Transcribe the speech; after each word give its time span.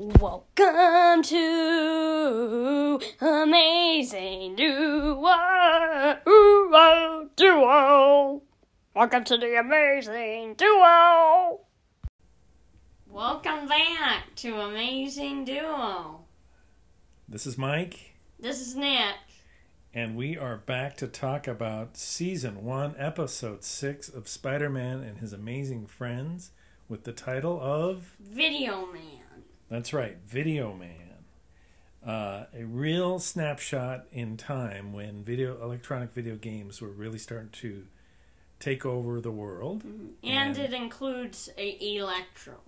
Welcome 0.00 1.24
to 1.24 3.00
Amazing 3.20 4.54
Duo. 4.54 5.24
Duo. 6.24 7.28
Duo. 7.34 8.42
Welcome 8.94 9.24
to 9.24 9.36
the 9.36 9.58
Amazing 9.58 10.54
Duo. 10.54 11.62
Welcome 13.08 13.66
back 13.66 14.36
to 14.36 14.60
Amazing 14.60 15.44
Duo. 15.44 16.20
This 17.28 17.44
is 17.44 17.58
Mike, 17.58 18.14
This 18.38 18.60
is 18.60 18.76
Nick. 18.76 19.16
and 19.92 20.14
we 20.14 20.38
are 20.38 20.58
back 20.58 20.96
to 20.98 21.08
talk 21.08 21.48
about 21.48 21.96
season 21.96 22.64
one, 22.64 22.94
episode 22.98 23.64
six 23.64 24.08
of 24.08 24.28
Spider 24.28 24.70
Man 24.70 25.00
and 25.00 25.18
His 25.18 25.32
Amazing 25.32 25.88
Friends 25.88 26.52
with 26.88 27.02
the 27.02 27.12
title 27.12 27.58
of 27.60 28.14
Video 28.20 28.86
Man. 28.86 29.24
That's 29.68 29.92
right, 29.92 30.16
Video 30.26 30.72
Man. 30.74 30.94
Uh, 32.06 32.46
a 32.54 32.64
real 32.64 33.18
snapshot 33.18 34.06
in 34.12 34.36
time 34.36 34.92
when 34.92 35.24
video 35.24 35.60
electronic 35.62 36.12
video 36.12 36.36
games 36.36 36.80
were 36.80 36.88
really 36.88 37.18
starting 37.18 37.50
to 37.50 37.84
take 38.60 38.86
over 38.86 39.20
the 39.20 39.30
world. 39.32 39.82
And 39.84 40.14
And- 40.22 40.58
it 40.58 40.72
includes 40.72 41.48
a 41.58 41.76
Electro. 41.96 42.60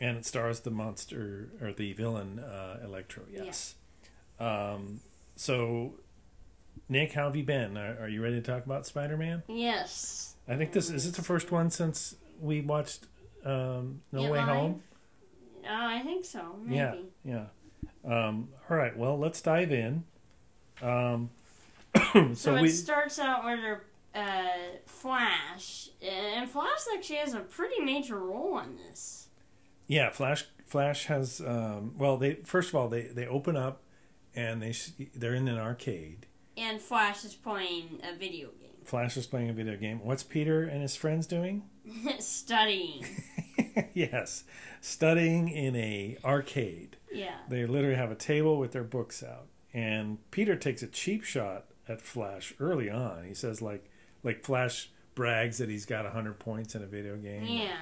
And 0.00 0.16
it 0.16 0.24
stars 0.24 0.60
the 0.60 0.70
monster 0.70 1.50
or 1.60 1.72
the 1.72 1.92
villain 1.92 2.38
uh, 2.38 2.78
Electro, 2.84 3.24
yes. 3.30 3.74
Um, 4.38 5.00
so, 5.34 5.94
Nick, 6.88 7.12
how 7.14 7.24
have 7.24 7.34
you 7.34 7.42
been? 7.42 7.76
Are, 7.76 7.98
are 8.02 8.08
you 8.08 8.22
ready 8.22 8.36
to 8.36 8.42
talk 8.42 8.64
about 8.64 8.86
Spider 8.86 9.16
Man? 9.16 9.42
Yes. 9.48 10.36
I 10.46 10.54
think 10.56 10.72
this 10.72 10.88
is 10.88 11.04
it 11.04 11.14
the 11.16 11.22
first 11.22 11.50
one 11.50 11.70
since 11.70 12.14
we 12.40 12.60
watched 12.60 13.06
um, 13.44 14.02
No 14.12 14.22
Yeah, 14.22 14.30
Way 14.30 14.38
live? 14.38 14.48
Home. 14.48 14.82
Uh, 15.68 15.72
I 15.74 16.00
think 16.00 16.24
so. 16.24 16.56
Maybe. 16.64 16.76
Yeah, 16.76 16.94
yeah. 17.24 17.44
Um, 18.04 18.48
all 18.70 18.76
right, 18.76 18.96
well, 18.96 19.18
let's 19.18 19.40
dive 19.42 19.70
in. 19.72 20.04
Um, 20.82 21.30
so 22.12 22.34
So, 22.34 22.56
it 22.56 22.62
we, 22.62 22.68
starts 22.70 23.18
out 23.18 23.44
with 23.44 23.58
her, 23.60 23.84
uh, 24.14 24.78
Flash, 24.86 25.90
and 26.00 26.48
Flash 26.48 26.80
actually 26.94 27.16
has 27.16 27.34
a 27.34 27.40
pretty 27.40 27.80
major 27.82 28.18
role 28.18 28.58
in 28.60 28.76
this. 28.76 29.28
yeah, 29.86 30.10
Flash. 30.10 30.46
Flash 30.66 31.06
has 31.06 31.40
um, 31.40 31.94
well, 31.96 32.16
they 32.18 32.34
first 32.44 32.68
of 32.68 32.74
all 32.74 32.88
they 32.88 33.02
they 33.06 33.26
open 33.26 33.56
up 33.56 33.80
and 34.34 34.62
they 34.62 34.74
they're 35.14 35.34
in 35.34 35.48
an 35.48 35.58
arcade. 35.58 36.26
And 36.58 36.80
Flash 36.80 37.24
is 37.24 37.34
playing 37.34 38.00
a 38.02 38.14
video 38.16 38.48
game, 38.48 38.84
Flash 38.84 39.16
is 39.16 39.26
playing 39.26 39.48
a 39.48 39.52
video 39.54 39.76
game. 39.76 40.00
What's 40.04 40.22
Peter 40.22 40.62
and 40.64 40.82
his 40.82 40.94
friends 40.94 41.26
doing? 41.26 41.62
studying. 42.18 43.04
yes, 43.94 44.44
studying 44.80 45.48
in 45.48 45.76
a 45.76 46.16
arcade. 46.24 46.96
Yeah. 47.12 47.36
They 47.48 47.66
literally 47.66 47.96
have 47.96 48.10
a 48.10 48.16
table 48.16 48.58
with 48.58 48.72
their 48.72 48.84
books 48.84 49.22
out, 49.22 49.46
and 49.72 50.18
Peter 50.30 50.56
takes 50.56 50.82
a 50.82 50.86
cheap 50.86 51.24
shot 51.24 51.66
at 51.88 52.00
Flash 52.02 52.54
early 52.60 52.90
on. 52.90 53.24
He 53.24 53.34
says 53.34 53.62
like 53.62 53.90
like 54.22 54.44
Flash 54.44 54.90
brags 55.14 55.58
that 55.58 55.68
he's 55.68 55.86
got 55.86 56.06
hundred 56.06 56.38
points 56.38 56.74
in 56.74 56.82
a 56.82 56.86
video 56.86 57.16
game. 57.16 57.44
Yeah. 57.44 57.76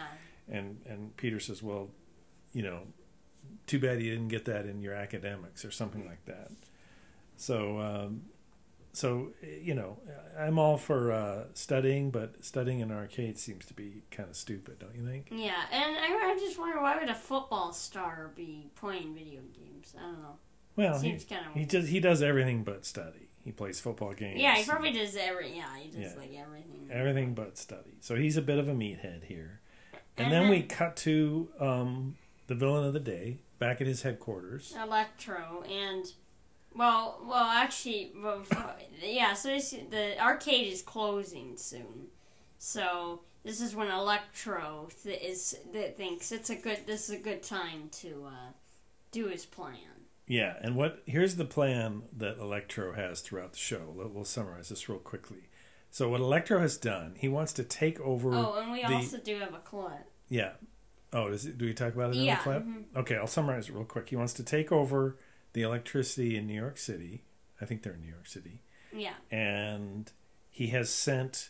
and 0.48 0.80
and 0.86 1.16
Peter 1.16 1.40
says, 1.40 1.62
"Well, 1.62 1.90
you 2.52 2.62
know, 2.62 2.82
too 3.66 3.78
bad 3.78 4.00
you 4.02 4.10
didn't 4.10 4.28
get 4.28 4.44
that 4.46 4.66
in 4.66 4.80
your 4.80 4.94
academics 4.94 5.64
or 5.64 5.70
something 5.70 6.06
like 6.06 6.24
that." 6.26 6.52
So, 7.36 7.78
um, 7.80 8.22
so 8.96 9.32
you 9.42 9.74
know, 9.74 9.98
I'm 10.38 10.58
all 10.58 10.78
for 10.78 11.12
uh, 11.12 11.44
studying, 11.52 12.10
but 12.10 12.42
studying 12.44 12.80
in 12.80 12.90
an 12.90 12.96
arcade 12.96 13.38
seems 13.38 13.66
to 13.66 13.74
be 13.74 14.04
kind 14.10 14.28
of 14.30 14.36
stupid, 14.36 14.78
don't 14.78 14.94
you 14.94 15.04
think? 15.06 15.28
Yeah, 15.30 15.54
and 15.70 15.96
I, 15.96 16.32
I 16.32 16.36
just 16.40 16.58
wonder 16.58 16.80
why 16.80 16.98
would 16.98 17.08
a 17.10 17.14
football 17.14 17.72
star 17.72 18.30
be 18.34 18.70
playing 18.74 19.14
video 19.14 19.40
games? 19.54 19.94
I 19.98 20.02
don't 20.02 20.22
know. 20.22 20.36
Well, 20.76 20.98
he 21.00 21.12
kind 21.18 21.46
of. 21.46 21.54
he 21.54 21.64
just 21.66 21.88
he 21.88 22.00
does 22.00 22.22
everything 22.22 22.64
but 22.64 22.84
study. 22.86 23.28
He 23.44 23.52
plays 23.52 23.78
football 23.80 24.12
games. 24.12 24.40
yeah, 24.40 24.56
he 24.56 24.64
probably 24.64 24.92
does 24.92 25.14
every. 25.14 25.54
Yeah, 25.56 25.76
he 25.78 25.90
does 25.90 26.00
Yeah. 26.12 26.18
like 26.18 26.34
everything. 26.34 26.88
everything 26.90 27.34
but 27.34 27.56
study. 27.58 27.98
So 28.00 28.16
he's 28.16 28.36
a 28.36 28.42
bit 28.42 28.58
of 28.58 28.68
a 28.68 28.72
meathead 28.74 29.24
here. 29.24 29.60
And 30.16 30.26
And 30.26 30.32
then 30.34 30.42
then- 30.44 30.50
we 30.50 30.62
cut 30.62 30.96
to 30.96 31.48
um, 31.60 32.16
the 32.46 32.54
villain 32.54 32.84
of 32.86 32.92
the 32.94 33.00
day 33.00 33.36
back 33.58 33.80
at 33.80 33.86
his 33.86 34.02
headquarters. 34.02 34.74
Electro 34.82 35.62
and 35.62 36.06
well, 36.76 37.20
well, 37.26 37.44
actually, 37.44 38.12
well, 38.22 38.42
yeah. 39.02 39.34
So 39.34 39.48
this, 39.48 39.74
the 39.90 40.20
arcade 40.22 40.72
is 40.72 40.82
closing 40.82 41.56
soon, 41.56 42.08
so 42.58 43.20
this 43.44 43.60
is 43.60 43.74
when 43.74 43.88
Electro 43.90 44.88
th- 45.02 45.20
is 45.22 45.56
that 45.72 45.96
thinks 45.96 46.32
it's 46.32 46.50
a 46.50 46.56
good. 46.56 46.80
This 46.86 47.08
is 47.08 47.16
a 47.16 47.22
good 47.22 47.42
time 47.42 47.88
to 48.00 48.26
uh, 48.26 48.52
do 49.10 49.26
his 49.28 49.46
plan. 49.46 49.78
Yeah, 50.26 50.54
and 50.60 50.74
what 50.76 51.02
here's 51.06 51.36
the 51.36 51.44
plan 51.44 52.02
that 52.12 52.38
Electro 52.38 52.92
has 52.94 53.20
throughout 53.20 53.52
the 53.52 53.58
show. 53.58 53.92
We'll, 53.94 54.08
we'll 54.08 54.24
summarize 54.24 54.68
this 54.68 54.88
real 54.88 54.98
quickly. 54.98 55.48
So 55.90 56.08
what 56.10 56.20
Electro 56.20 56.60
has 56.60 56.76
done, 56.76 57.14
he 57.16 57.28
wants 57.28 57.52
to 57.54 57.64
take 57.64 58.00
over. 58.00 58.34
Oh, 58.34 58.58
and 58.60 58.72
we 58.72 58.82
the, 58.82 58.92
also 58.94 59.18
do 59.18 59.38
have 59.38 59.54
a 59.54 59.58
clip. 59.58 60.10
yeah. 60.28 60.50
Oh, 61.12 61.30
does 61.30 61.46
it, 61.46 61.56
do 61.56 61.64
we 61.64 61.72
talk 61.72 61.94
about 61.94 62.10
it 62.10 62.16
in 62.16 62.24
Yeah, 62.24 62.36
the 62.38 62.42
clip? 62.42 62.64
mhm. 62.64 62.84
Okay, 62.96 63.16
I'll 63.16 63.28
summarize 63.28 63.68
it 63.68 63.74
real 63.74 63.84
quick. 63.84 64.08
He 64.08 64.16
wants 64.16 64.32
to 64.34 64.42
take 64.42 64.72
over 64.72 65.16
the 65.56 65.62
electricity 65.62 66.36
in 66.36 66.46
New 66.46 66.54
York 66.60 66.76
City. 66.76 67.24
I 67.62 67.64
think 67.64 67.82
they're 67.82 67.94
in 67.94 68.02
New 68.02 68.10
York 68.10 68.26
City, 68.26 68.60
Yeah, 68.92 69.14
and 69.30 70.12
he 70.50 70.66
has 70.68 70.90
sent 70.90 71.48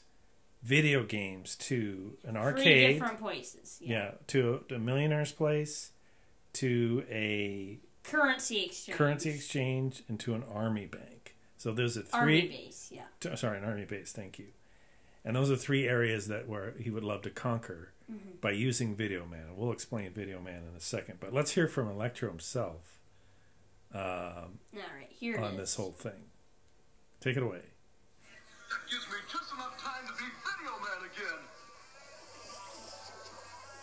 video 0.63 1.03
games 1.03 1.57
to 1.57 2.17
an 2.23 2.35
three 2.35 2.41
arcade. 2.41 3.01
different 3.01 3.19
places. 3.19 3.79
yeah. 3.81 3.89
Yeah, 4.05 4.11
to 4.29 4.65
a, 4.71 4.75
a 4.75 4.79
millionaire's 4.79 5.33
place, 5.33 5.91
to 6.55 7.05
a 7.11 7.81
currency 8.05 8.65
exchange. 8.65 8.97
currency 8.97 9.31
exchange, 9.31 10.05
and 10.09 10.21
to 10.21 10.35
an 10.35 10.45
army 10.53 10.87
bank. 10.87 11.35
So 11.59 11.73
those 11.73 11.99
are 11.99 12.05
Army 12.13 12.43
three. 12.43 12.49
base. 12.49 12.91
Yeah. 12.93 13.03
t- 13.19 13.35
sorry, 13.35 13.59
an 13.59 13.65
army 13.65 13.87
base. 13.87 14.13
Thank 14.13 14.39
you. 14.39 14.47
And 15.25 15.35
those 15.35 15.51
are 15.51 15.57
three 15.57 15.89
areas 15.89 16.29
that 16.29 16.47
where 16.47 16.75
he 16.79 16.91
would 16.91 17.03
love 17.05 17.23
to 17.23 17.31
conquer 17.31 17.91
Mm-hmm. 18.09 18.37
by 18.41 18.53
using 18.53 18.95
Video 18.95 19.27
Man. 19.27 19.57
We'll 19.57 19.73
explain 19.73 20.13
Video 20.13 20.41
Man 20.41 20.63
in 20.71 20.77
a 20.77 20.81
second, 20.81 21.19
but 21.19 21.33
let's 21.35 21.51
hear 21.57 21.67
from 21.67 21.89
Electro 21.91 22.29
himself 22.29 22.96
um, 23.95 24.59
All 24.75 24.91
right, 24.95 25.11
here 25.11 25.39
on 25.39 25.53
is. 25.55 25.59
this 25.59 25.75
whole 25.77 25.93
thing. 25.93 26.31
Take 27.21 27.37
it 27.37 27.43
away. 27.43 27.63
That 28.71 28.91
gives 28.91 29.07
me 29.09 29.19
just 29.31 29.53
enough 29.55 29.79
time 29.79 30.07
to 30.07 30.13
be 30.19 30.29
Video 30.45 30.75
Man 30.83 31.01
again. 31.07 31.43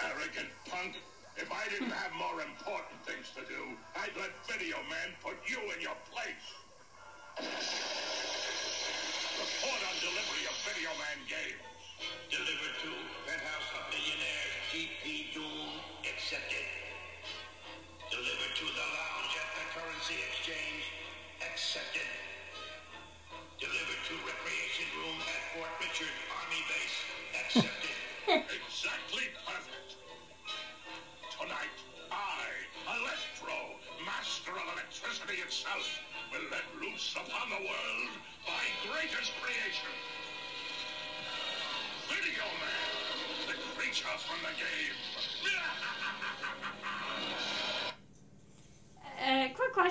Arrogant 0.01 0.51
punk. 0.69 0.95
If 1.35 1.51
I 1.51 1.67
didn't 1.69 1.91
have 1.91 2.11
more 2.13 2.41
important 2.41 3.01
things 3.05 3.31
to 3.35 3.41
do, 3.47 3.75
I'd 3.95 4.15
let 4.19 4.31
Video 4.47 4.77
Man 4.89 5.15
put 5.23 5.37
you 5.47 5.59
in 5.75 5.81
your 5.81 5.97
place. 6.11 6.47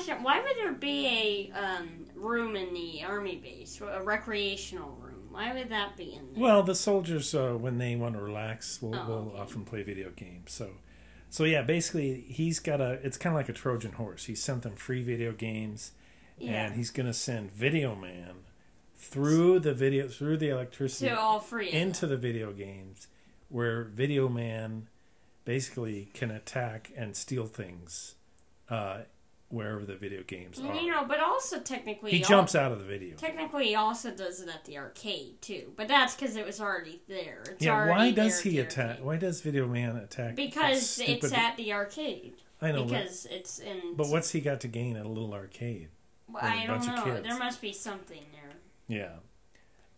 Question: 0.05 0.23
Why 0.23 0.41
would 0.41 0.57
there 0.57 0.73
be 0.73 1.51
a 1.55 1.59
um, 1.59 2.07
room 2.15 2.57
in 2.57 2.73
the 2.75 3.03
army 3.05 3.37
base, 3.37 3.81
a 3.81 4.03
recreational 4.03 4.97
room? 5.01 5.29
Why 5.31 5.53
would 5.55 5.71
that 5.71 5.97
be 5.97 6.15
in 6.15 6.33
there? 6.35 6.43
Well, 6.43 6.63
the 6.63 6.75
soldiers, 6.75 7.35
uh, 7.35 7.55
when 7.55 7.79
they 7.79 7.97
want 7.97 8.15
to 8.17 8.21
relax, 8.21 8.83
will, 8.83 8.95
Oh, 8.95 9.07
will 9.07 9.29
okay. 9.31 9.39
often 9.41 9.65
play 9.65 9.83
video 9.83 10.11
games. 10.11 10.53
So, 10.53 10.71
so 11.31 11.45
yeah, 11.45 11.63
basically, 11.63 12.25
he's 12.29 12.59
got 12.59 12.81
a. 12.81 12.99
It's 13.03 13.17
kind 13.17 13.35
of 13.35 13.39
like 13.39 13.49
a 13.49 13.55
Trojan 13.55 13.93
horse. 13.93 14.27
He 14.27 14.35
sent 14.35 14.63
them 14.63 14.77
free 14.77 15.03
video 15.03 15.33
games, 15.33 15.93
yeah, 16.39 16.67
and 16.67 16.75
he's 16.75 16.91
going 16.91 17.07
to 17.07 17.15
send 17.15 17.51
Video 17.53 17.95
Man 17.95 18.45
through 18.97 19.59
the 19.59 19.75
video 19.75 20.07
through 20.09 20.37
the 20.37 20.49
electricity 20.51 21.11
to 21.11 21.19
all 21.19 21.39
of 21.39 21.53
into 21.53 22.07
the 22.07 22.17
video 22.17 22.53
games, 22.53 23.09
where 23.49 23.85
Video 23.85 24.29
Man 24.29 24.89
basically 25.45 26.09
can 26.15 26.31
attack 26.31 26.93
and 26.97 27.17
steal 27.17 27.47
things 27.47 28.15
uh, 28.71 28.99
wherever 29.53 29.85
the 29.85 29.95
video 29.95 30.23
games 30.23 30.59
are. 30.59 30.75
You 30.75 30.91
know, 30.91 31.05
but 31.05 31.21
also 31.21 31.61
technically, 31.61 32.11
he 32.11 32.23
al- 32.23 32.29
jumps 32.29 32.55
out 32.55 32.73
of 32.73 32.79
the 32.79 32.85
video. 32.85 33.15
Technically, 33.17 33.69
he 33.69 33.75
also 33.75 34.11
does 34.11 34.41
it 34.41 34.49
at 34.49 34.65
the 34.65 34.79
arcade 34.79 35.41
too, 35.43 35.73
but 35.77 35.89
that's 35.89 36.17
because 36.17 36.37
it 36.37 36.47
was 36.47 36.61
already 36.61 37.03
there. 37.07 37.43
It's 37.49 37.63
yeah, 37.63 37.75
already 37.75 37.91
why 37.91 38.11
does 38.13 38.41
he 38.41 38.59
attack? 38.59 38.89
arcade. 38.91 39.05
Why 39.05 39.17
does 39.19 39.41
Video 39.43 39.69
Man 39.69 39.97
attack? 39.97 40.37
Because 40.37 40.99
it's 40.99 41.33
at 41.33 41.57
the 41.59 41.73
arcade. 41.75 42.35
I 42.63 42.73
know, 42.73 42.85
but, 42.85 42.89
because 42.89 43.27
it's 43.31 43.59
in. 43.59 43.95
but 43.95 44.09
what's 44.09 44.31
he 44.31 44.41
got 44.41 44.61
to 44.61 44.69
gain 44.69 44.97
at 44.97 45.05
a 45.05 45.09
little 45.09 45.35
arcade? 45.35 45.89
Well, 46.29 46.43
I 46.43 46.65
don't 46.67 46.87
know. 46.87 47.21
There 47.21 47.39
must 47.39 47.61
be 47.61 47.73
something 47.73 48.23
there, 48.33 48.55
Yeah. 48.89 49.17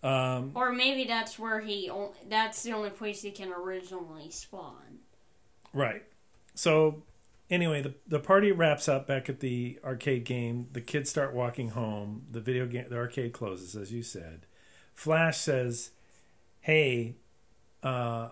Um, 0.02 0.50
or 0.54 0.72
maybe 0.72 1.04
that's 1.04 1.38
where 1.38 1.60
he. 1.60 1.90
That's 2.28 2.62
the 2.62 2.72
only 2.72 2.90
place 2.90 3.22
he 3.22 3.30
can 3.30 3.52
originally 3.52 4.30
spawn. 4.30 4.98
Right. 5.72 6.02
So 6.54 7.02
anyway, 7.54 7.82
the 7.82 7.94
the 8.06 8.18
party 8.20 8.52
wraps 8.52 8.88
up 8.88 9.06
back 9.06 9.28
at 9.28 9.40
the 9.40 9.78
arcade 9.84 10.24
game. 10.24 10.68
The 10.72 10.80
kids 10.80 11.08
start 11.10 11.32
walking 11.34 11.70
home. 11.70 12.26
The 12.30 12.40
video 12.40 12.66
game, 12.66 12.86
the 12.88 12.96
arcade 12.96 13.32
closes, 13.32 13.74
as 13.76 13.92
you 13.92 14.02
said. 14.02 14.46
Flash 14.94 15.38
says, 15.38 15.90
"Hey, 16.60 17.16
uh, 17.82 18.30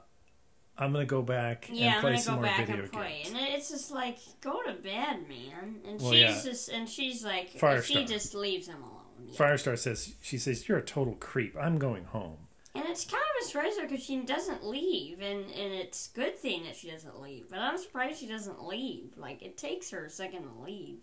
I'm 0.79 0.93
gonna 0.93 1.05
go 1.07 1.23
back 1.23 1.69
Yeah, 1.73 1.95
and 1.95 2.01
play 2.01 2.13
I'm 2.15 2.19
some 2.19 2.35
gonna 2.37 2.47
go 2.47 2.51
more 2.51 2.59
back 2.59 2.67
video 2.67 2.83
and 2.85 2.93
play, 2.93 3.23
games." 3.25 3.29
and 3.31 3.39
it's 3.55 3.71
just 3.71 3.91
like 3.91 4.19
go 4.41 4.63
to 4.63 4.73
bed, 4.75 5.29
man. 5.29 5.81
And 5.87 6.01
Well, 6.01 6.13
she's 6.13 6.21
yeah. 6.21 6.43
just, 6.43 6.69
and 6.71 6.89
she's 6.89 7.25
like, 7.25 7.53
Firestar. 7.55 7.83
she 7.85 8.05
just 8.05 8.35
leaves 8.35 8.69
him 8.69 8.83
alone. 8.83 8.99
Yeah. 9.29 9.39
Firestar 9.39 9.79
says, 9.79 10.15
"She 10.23 10.39
says 10.39 10.69
you're 10.69 10.79
a 10.79 10.83
total 10.85 11.15
creep. 11.15 11.57
I'm 11.61 11.79
going 11.79 12.05
home." 12.05 12.42
And 12.75 12.85
it's 12.87 13.05
kind 13.05 13.23
of 13.23 13.45
a 13.45 13.49
surprise 13.49 13.73
because 13.81 14.03
she 14.03 14.17
doesn't 14.23 14.65
leave, 14.65 15.21
and, 15.21 15.45
and 15.45 15.75
it's 15.75 16.09
a 16.11 16.17
good 16.19 16.39
thing 16.39 16.63
that 16.65 16.75
she 16.75 16.91
doesn't 16.91 17.21
leave. 17.21 17.51
But 17.51 17.59
I'm 17.59 17.77
surprised 17.77 18.19
she 18.21 18.27
doesn't 18.27 18.65
leave. 18.67 19.13
Like, 19.19 19.43
it 19.43 19.59
takes 19.59 19.91
her 19.91 20.07
a 20.07 20.11
second 20.11 20.45
to 20.45 20.63
leave. 20.65 21.01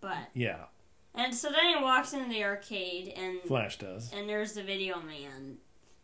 But, 0.00 0.30
Yeah, 0.34 0.64
and 1.14 1.32
so 1.34 1.50
then 1.50 1.76
he 1.76 1.82
walks 1.82 2.12
into 2.12 2.28
the 2.28 2.42
arcade, 2.42 3.12
and 3.16 3.40
Flash 3.42 3.78
does. 3.78 4.12
and 4.12 4.28
there's 4.28 4.54
the 4.54 4.62
video 4.64 5.00
man. 5.00 5.58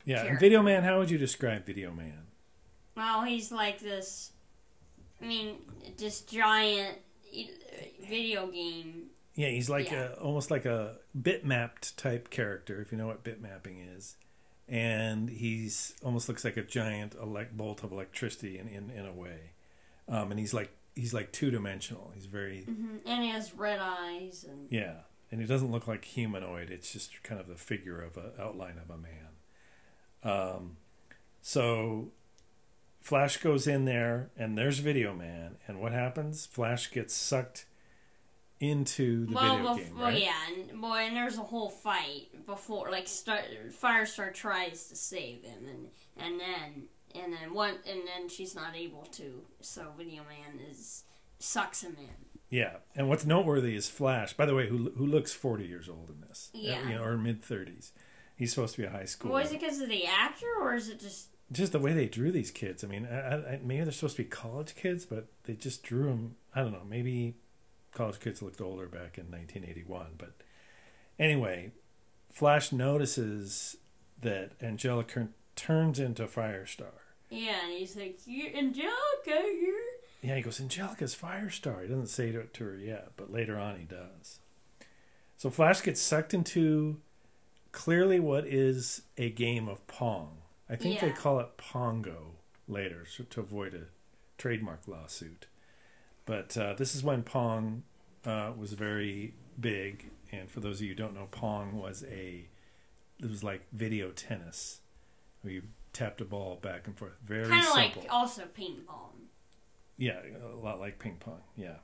Yeah, 0.05 0.23
and 0.25 0.39
Video 0.39 0.63
Man. 0.63 0.85
How 0.85 0.99
would 0.99 1.11
you 1.11 1.19
describe 1.19 1.67
Video 1.67 1.91
Man? 1.91 2.27
Well, 2.97 3.25
he's 3.25 3.51
like 3.51 3.81
this, 3.81 4.31
I 5.21 5.25
mean, 5.27 5.57
this 5.99 6.21
giant 6.21 6.99
video 8.09 8.47
game. 8.49 9.07
Yeah, 9.35 9.49
he's 9.49 9.69
like 9.69 9.91
Yeah. 9.91 10.11
a 10.11 10.21
almost 10.21 10.51
like 10.51 10.65
a 10.65 10.99
bitmapped 11.21 11.97
type 11.97 12.31
character, 12.31 12.81
if 12.81 12.93
you 12.93 12.99
know 12.99 13.07
what 13.09 13.25
bitmapping 13.25 13.97
is. 13.97 14.17
And 14.69 15.31
he's 15.31 15.95
almost 16.03 16.29
looks 16.29 16.45
like 16.45 16.57
a 16.57 16.63
giant 16.63 17.15
elect 17.15 17.57
bolt 17.57 17.85
of 17.85 17.93
electricity 17.93 18.59
in, 18.59 18.67
in, 18.67 18.91
in 18.91 19.07
a 19.07 19.13
way. 19.13 19.53
Um, 20.09 20.31
and 20.31 20.41
he's 20.41 20.53
like 20.53 20.71
he's 20.95 21.15
like 21.15 21.31
two 21.31 21.51
dimensional. 21.51 22.11
He's 22.15 22.27
very 22.27 22.63
hmm 22.63 22.97
And 23.07 23.23
he 23.23 23.31
has 23.31 23.55
red 23.55 23.79
eyes, 23.81 24.45
and 24.49 24.67
yeah, 24.71 25.03
and 25.31 25.41
he 25.41 25.47
doesn't 25.47 25.71
look 25.71 25.87
like 25.87 26.05
humanoid. 26.05 26.71
It's 26.71 26.93
just 26.93 27.23
kind 27.23 27.41
of 27.41 27.47
the 27.47 27.57
figure 27.57 28.03
of 28.03 28.17
a 28.17 28.33
outline 28.43 28.79
of 28.79 28.91
a 28.91 28.99
man. 28.99 29.29
Um, 30.25 30.77
so 31.43 32.11
Flash 33.01 33.37
goes 33.37 33.69
in 33.69 33.85
there, 33.85 34.31
and 34.37 34.59
there's 34.59 34.79
Video 34.81 35.15
Man, 35.15 35.59
and 35.69 35.81
what 35.81 35.93
happens? 35.93 36.47
Flash 36.47 36.91
gets 36.91 37.15
sucked 37.15 37.67
into 38.61 39.27
the 39.27 39.35
well, 39.35 39.57
video 39.57 39.73
bef- 39.73 39.77
game, 39.77 39.95
well, 39.97 40.05
right? 40.07 40.23
yeah, 40.23 40.35
and 40.49 40.81
boy, 40.81 40.97
and 40.97 41.17
there's 41.17 41.39
a 41.39 41.43
whole 41.43 41.69
fight 41.69 42.47
before, 42.47 42.91
like, 42.91 43.07
start, 43.09 43.45
Firestar 43.71 44.33
tries 44.33 44.89
to 44.89 44.97
save 44.97 45.43
him, 45.45 45.67
and 45.69 45.89
and 46.17 46.41
then 46.41 46.89
and 47.15 47.33
then 47.33 47.55
one, 47.55 47.75
and 47.89 48.01
then 48.07 48.29
she's 48.29 48.55
not 48.55 48.77
able 48.77 49.03
to, 49.13 49.43
so 49.61 49.93
Video 49.97 50.23
Man 50.25 50.61
is 50.71 51.05
sucks 51.39 51.83
him 51.83 51.97
in. 51.99 52.09
Yeah, 52.49 52.77
and 52.95 53.09
what's 53.09 53.27
noteworthy 53.27 53.75
is 53.75 53.89
Flash. 53.89 54.33
By 54.35 54.47
the 54.47 54.55
way, 54.55 54.69
who 54.69 54.91
who 54.97 55.07
looks 55.07 55.33
forty 55.33 55.67
years 55.67 55.89
old 55.89 56.09
in 56.11 56.21
this? 56.27 56.51
Uh, 56.55 56.59
Yeah. 56.61 56.89
you 56.89 56.95
know, 56.95 57.03
or 57.03 57.17
mid 57.19 57.43
thirties. 57.43 57.93
He's 58.37 58.53
supposed 58.53 58.75
to 58.77 58.83
be 58.83 58.87
a 58.87 58.91
high 58.91 59.07
school. 59.07 59.33
Well, 59.33 59.43
is 59.45 59.51
it 59.51 59.61
because 59.61 59.81
of 59.81 59.89
the 59.89 60.07
actor, 60.07 60.47
or 60.61 60.75
is 60.75 60.89
it 60.89 61.01
just 61.01 61.29
Just 61.53 61.73
the 61.73 61.79
way 61.79 61.93
they 61.93 62.07
drew 62.07 62.31
these 62.33 62.51
kids. 62.51 62.85
I 62.85 62.87
mean, 62.87 63.07
I, 63.07 63.35
I, 63.55 63.61
maybe 63.63 63.83
they're 63.85 63.93
supposed 63.93 64.17
to 64.17 64.23
be 64.25 64.29
college 64.29 64.75
kids, 64.75 65.07
but 65.07 65.29
they 65.45 65.55
just 65.55 65.83
drew 65.83 66.05
them. 66.05 66.37
I 66.55 66.61
don't 66.63 66.73
know. 66.73 66.85
Maybe 66.89 67.37
college 67.97 68.21
kids 68.21 68.43
looked 68.43 68.61
older 68.61 68.87
back 68.87 69.19
in 69.19 69.31
1981. 69.31 70.13
But 70.19 70.35
anyway, 71.19 71.73
Flash 72.31 72.73
notices 72.73 73.77
that 74.21 74.53
Angelica 74.63 75.29
turns 75.55 75.99
into 75.99 76.27
Firestar. 76.27 77.03
yeah? 77.31 77.65
And 77.65 77.73
he's 77.73 77.97
like, 77.97 78.19
"You 78.27 78.51
Angelica, 78.55 78.87
you're." 79.27 79.97
Yeah, 80.23 80.37
he 80.37 80.43
goes, 80.43 80.61
Angelica's 80.61 81.15
Firestar. 81.15 81.83
He 81.83 81.89
doesn't 81.89 82.09
say 82.09 82.29
it 82.31 82.55
to 82.55 82.65
her 82.65 82.77
yet, 82.77 83.13
but 83.17 83.31
later 83.31 83.59
on 83.59 83.79
he 83.79 83.85
does. 83.85 84.41
So 85.37 85.51
Flash 85.51 85.83
gets 85.83 86.01
sucked 86.01 86.35
into 86.35 87.01
clearly 87.71 88.19
what 88.19 88.47
is 88.47 89.03
a 89.19 89.31
game 89.31 89.69
of 89.69 89.87
Pong. 89.87 90.39
I 90.69 90.77
think 90.77 91.01
they 91.01 91.11
call 91.13 91.39
it 91.39 91.57
Pongo 91.59 92.33
later 92.67 93.05
so, 93.07 93.23
to 93.25 93.41
avoid 93.41 93.75
a 93.75 93.85
trademark 94.39 94.89
lawsuit. 94.89 95.47
But 96.27 96.57
uh, 96.59 96.75
this 96.75 96.95
is 96.95 97.03
when 97.03 97.23
Pong 97.23 97.85
uh, 98.25 98.53
was 98.57 98.73
very 98.75 99.35
big. 99.59 100.11
And 100.33 100.51
for 100.51 100.61
those 100.61 100.77
of 100.77 100.83
you 100.83 100.89
who 100.89 100.95
don't 100.95 101.15
know, 101.15 101.29
Pong 101.31 101.79
was 101.79 102.05
a, 102.05 102.49
it 103.21 103.31
was 103.31 103.43
like 103.43 103.63
video 103.73 104.11
tennis 104.11 104.81
where 105.41 105.55
you 105.55 105.63
tapped 105.93 106.21
a 106.21 106.25
ball 106.25 106.59
back 106.61 106.87
and 106.87 106.99
forth. 106.99 107.17
Very 107.25 107.49
Kind 107.49 107.67
of 107.67 107.75
like 107.75 108.07
also 108.11 108.43
ping 108.53 108.83
pong. 108.87 109.13
Yeah, 109.97 110.19
a 110.53 110.57
lot 110.57 110.79
like 110.81 110.99
ping 110.99 111.17
pong. 111.19 111.41
Yeah. 111.57 111.77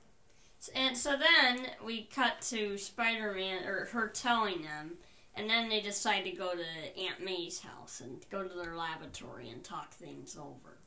And 0.75 0.97
so 0.97 1.17
then 1.17 1.67
we 1.85 2.05
cut 2.05 2.41
to 2.51 2.77
Spider 2.77 3.33
Man, 3.33 3.65
or 3.65 3.87
her 3.87 4.09
telling 4.09 4.63
them, 4.63 4.93
and 5.35 5.49
then 5.49 5.69
they 5.69 5.81
decide 5.81 6.25
to 6.25 6.31
go 6.31 6.53
to 6.55 7.01
Aunt 7.01 7.25
May's 7.25 7.61
house 7.61 8.01
and 8.01 8.25
go 8.31 8.43
to 8.43 8.55
their 8.55 8.77
laboratory 8.77 9.49
and 9.49 9.65
talk 9.65 9.93
things 9.93 10.37
over. 10.37 10.79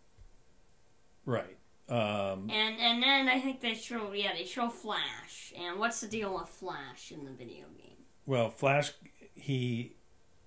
Right. 1.25 1.57
Um, 1.87 2.49
And 2.49 2.79
and 2.79 3.03
then 3.03 3.27
I 3.29 3.39
think 3.39 3.61
they 3.61 3.75
show, 3.75 4.11
yeah, 4.13 4.33
they 4.33 4.45
show 4.45 4.69
Flash. 4.69 5.53
And 5.57 5.79
what's 5.79 6.01
the 6.01 6.07
deal 6.07 6.33
with 6.37 6.49
Flash 6.49 7.11
in 7.11 7.25
the 7.25 7.31
video 7.31 7.65
game? 7.77 7.91
well, 8.25 8.49
Flash, 8.49 8.91
he 9.35 9.95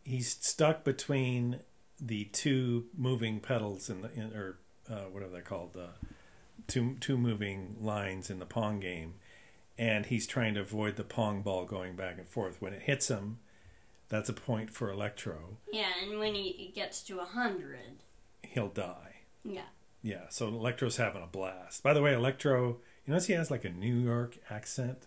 he's 0.04 0.30
stuck 0.40 0.82
between 0.84 1.60
the 2.00 2.24
two 2.26 2.86
moving 2.96 3.38
pedals 3.40 3.88
in 3.88 4.02
the 4.02 4.12
in, 4.14 4.32
or 4.34 4.58
uh, 4.90 5.04
whatever 5.12 5.32
they're 5.32 5.42
called, 5.42 5.76
uh, 5.76 5.88
two 6.66 6.96
two 7.00 7.16
moving 7.16 7.76
lines 7.80 8.30
in 8.30 8.40
the 8.40 8.46
Pong 8.46 8.80
game, 8.80 9.14
and 9.78 10.06
he's 10.06 10.26
trying 10.26 10.54
to 10.54 10.60
avoid 10.60 10.96
the 10.96 11.04
Pong 11.04 11.42
ball 11.42 11.64
going 11.66 11.94
back 11.94 12.18
and 12.18 12.28
forth. 12.28 12.60
When 12.60 12.72
it 12.72 12.82
hits 12.82 13.06
him, 13.08 13.38
that's 14.08 14.28
a 14.28 14.32
point 14.32 14.70
for 14.72 14.90
Electro. 14.90 15.58
Yeah, 15.72 15.90
and 16.02 16.18
when 16.18 16.34
he 16.34 16.72
gets 16.74 17.00
to 17.04 17.20
a 17.20 17.24
hundred, 17.24 18.02
He'll 18.42 18.68
die. 18.68 19.16
yeah, 19.44 19.68
Yeah, 20.02 20.22
so 20.28 20.48
Electro's 20.48 20.96
having 20.96 21.22
a 21.22 21.26
blast. 21.26 21.82
By 21.82 21.92
the 21.92 22.02
way, 22.02 22.14
Electro, 22.14 22.78
you 23.04 23.12
notice 23.12 23.26
he 23.26 23.32
has 23.34 23.50
like 23.50 23.64
a 23.64 23.70
New 23.70 23.94
York 23.96 24.38
accent, 24.48 25.06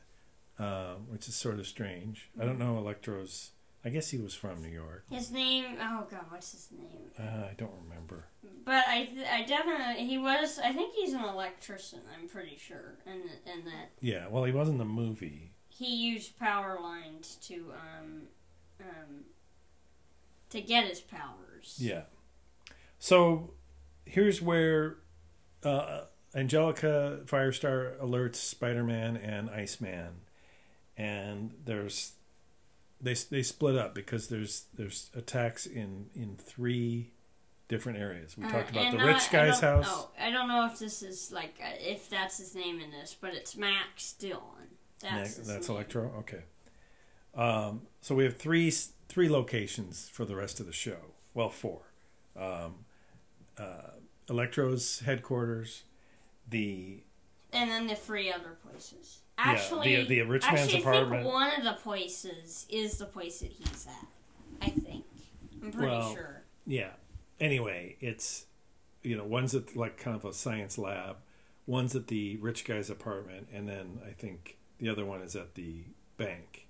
um, 0.59 1.07
which 1.09 1.27
is 1.27 1.35
sort 1.35 1.59
of 1.59 1.67
strange. 1.67 2.29
I 2.39 2.45
don't 2.45 2.59
know 2.59 2.77
Electro's. 2.77 3.51
I 3.83 3.89
guess 3.89 4.11
he 4.11 4.19
was 4.19 4.35
from 4.35 4.61
New 4.61 4.69
York. 4.69 5.05
his 5.09 5.31
name. 5.31 5.65
Oh 5.81 6.05
God, 6.11 6.25
what's 6.29 6.51
his 6.51 6.67
name? 6.71 7.09
Uh, 7.17 7.45
I 7.49 7.53
don't 7.57 7.73
remember. 7.83 8.25
But 8.63 8.83
I, 8.87 9.09
I 9.31 9.43
definitely 9.43 10.05
he 10.05 10.17
was. 10.19 10.59
I 10.59 10.71
think 10.71 10.93
he's 10.93 11.13
an 11.13 11.23
electrician. 11.23 12.01
I'm 12.15 12.27
pretty 12.27 12.57
sure, 12.57 12.97
and 13.07 13.21
and 13.51 13.65
that 13.65 13.91
Yeah, 14.01 14.27
well, 14.29 14.43
he 14.43 14.51
was 14.51 14.69
in 14.69 14.77
the 14.77 14.85
movie. 14.85 15.53
he 15.69 15.95
used 15.95 16.37
power 16.37 16.77
lines 16.79 17.37
to 17.47 17.71
um 17.73 18.21
um 18.81 19.23
to 20.51 20.61
get 20.61 20.85
his 20.85 20.99
powers. 21.01 21.77
Yeah. 21.79 22.03
So 22.99 23.53
here's 24.05 24.41
where 24.41 24.97
uh, 25.63 26.01
Angelica 26.35 27.19
Firestar 27.25 27.97
alerts 27.99 28.35
Spider-Man 28.35 29.17
and 29.17 29.49
Iceman, 29.49 30.21
and 30.97 31.53
there's 31.65 32.13
they 32.99 33.13
they 33.29 33.43
split 33.43 33.75
up 33.77 33.93
because 33.95 34.27
there's 34.27 34.65
there's 34.73 35.09
attacks 35.15 35.65
in 35.65 36.07
in 36.15 36.35
three 36.37 37.11
different 37.67 37.97
areas. 37.99 38.37
We 38.37 38.45
Uh, 38.45 38.51
talked 38.51 38.69
about 38.71 38.91
the 38.91 38.99
I- 38.99 39.03
rich 39.05 39.29
guy's 39.31 39.59
don't- 39.59 39.83
house. 39.83 39.87
Oh, 39.89 40.11
I 40.19 40.29
don't 40.29 40.47
know 40.47 40.65
if 40.65 40.77
this 40.79 41.01
is 41.01 41.31
like 41.31 41.55
uh, 41.63 41.69
if 41.79 42.09
that's 42.09 42.37
his 42.37 42.53
name 42.55 42.79
in 42.79 42.91
this, 42.91 43.15
but 43.19 43.33
it's 43.33 43.55
Max 43.55 44.13
Dillon. 44.13 44.67
That's 44.99 45.37
his 45.37 45.47
that's 45.47 45.67
name. 45.67 45.75
Electro. 45.77 46.13
Okay. 46.19 46.43
Um, 47.33 47.83
so 48.01 48.13
we 48.13 48.23
have 48.25 48.37
three 48.37 48.71
three 49.07 49.29
locations 49.29 50.09
for 50.09 50.25
the 50.25 50.35
rest 50.35 50.59
of 50.59 50.65
the 50.65 50.73
show. 50.73 50.97
Well, 51.33 51.49
four. 51.49 51.81
Um, 52.35 52.85
uh, 53.61 53.91
Electro's 54.29 54.99
headquarters, 55.01 55.83
the 56.49 57.03
and 57.53 57.69
then 57.69 57.87
the 57.87 57.95
three 57.95 58.31
other 58.31 58.57
places. 58.67 59.19
Yeah, 59.37 59.43
Actually, 59.51 59.95
the- 59.97 60.07
the 60.07 60.21
rich 60.23 60.43
man's 60.45 60.61
actually, 60.61 60.77
I 60.77 60.79
apartment. 60.81 61.23
think 61.23 61.33
one 61.33 61.51
of 61.57 61.63
the 61.63 61.73
places 61.81 62.65
is 62.69 62.97
the 62.97 63.05
place 63.05 63.39
that 63.39 63.51
he's 63.51 63.87
at. 63.87 64.07
I 64.61 64.69
think. 64.69 65.05
I'm 65.63 65.71
pretty 65.71 65.87
Well, 65.87 66.13
sure. 66.13 66.43
yeah. 66.65 66.91
Anyway, 67.39 67.97
it's 67.99 68.45
you 69.03 69.17
know 69.17 69.23
one's 69.25 69.55
at 69.55 69.75
like 69.75 69.97
kind 69.97 70.15
of 70.15 70.23
a 70.25 70.33
science 70.33 70.77
lab, 70.77 71.17
one's 71.65 71.95
at 71.95 72.07
the 72.07 72.37
rich 72.37 72.65
guy's 72.65 72.89
apartment, 72.89 73.47
and 73.51 73.67
then 73.67 73.99
I 74.07 74.11
think 74.11 74.57
the 74.77 74.89
other 74.89 75.05
one 75.05 75.21
is 75.21 75.35
at 75.35 75.55
the 75.55 75.83
bank. 76.17 76.60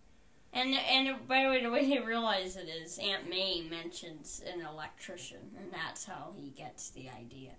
And 0.54 0.74
and 0.76 1.28
by 1.28 1.44
the 1.44 1.50
way, 1.50 1.62
the 1.64 1.72
way 1.72 1.86
he 1.86 2.00
realized 2.00 2.58
it 2.58 2.68
is 2.68 3.00
Aunt 3.00 3.30
May 3.30 3.62
mentions 3.70 4.42
an 4.46 4.62
electrician, 4.62 5.52
and 5.58 5.72
that's 5.72 6.06
how 6.06 6.34
he 6.36 6.50
gets 6.50 6.90
the 6.90 7.10
idea 7.10 7.52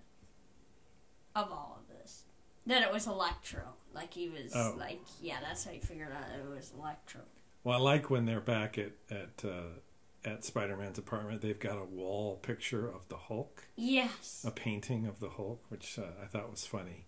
of 1.34 1.50
all 1.50 1.78
of 1.80 1.88
this. 1.96 2.24
that 2.66 2.82
it 2.82 2.92
was 2.92 3.06
Electro. 3.06 3.62
Like 3.94 4.12
he 4.14 4.28
was 4.28 4.52
Oh. 4.54 4.74
like 4.78 5.00
yeah, 5.20 5.38
that's 5.40 5.64
how 5.64 5.70
he 5.72 5.78
figured 5.80 6.12
out 6.12 6.26
it 6.38 6.48
was 6.54 6.72
Electro. 6.78 7.22
Well, 7.64 7.78
I 7.78 7.80
like 7.80 8.10
when 8.10 8.26
they're 8.26 8.40
back 8.40 8.76
at 8.78 8.92
at 9.10 9.42
uh, 9.44 9.78
at 10.24 10.44
Spider-Man's 10.44 10.98
apartment. 10.98 11.40
They've 11.40 11.58
got 11.58 11.78
a 11.78 11.84
wall 11.84 12.36
picture 12.36 12.88
of 12.88 13.08
the 13.08 13.16
Hulk, 13.16 13.64
Yes. 13.76 14.44
a 14.46 14.50
painting 14.50 15.06
of 15.06 15.18
the 15.18 15.30
Hulk, 15.30 15.64
which 15.70 15.98
uh, 15.98 16.02
I 16.22 16.26
thought 16.26 16.50
was 16.50 16.66
funny. 16.66 17.06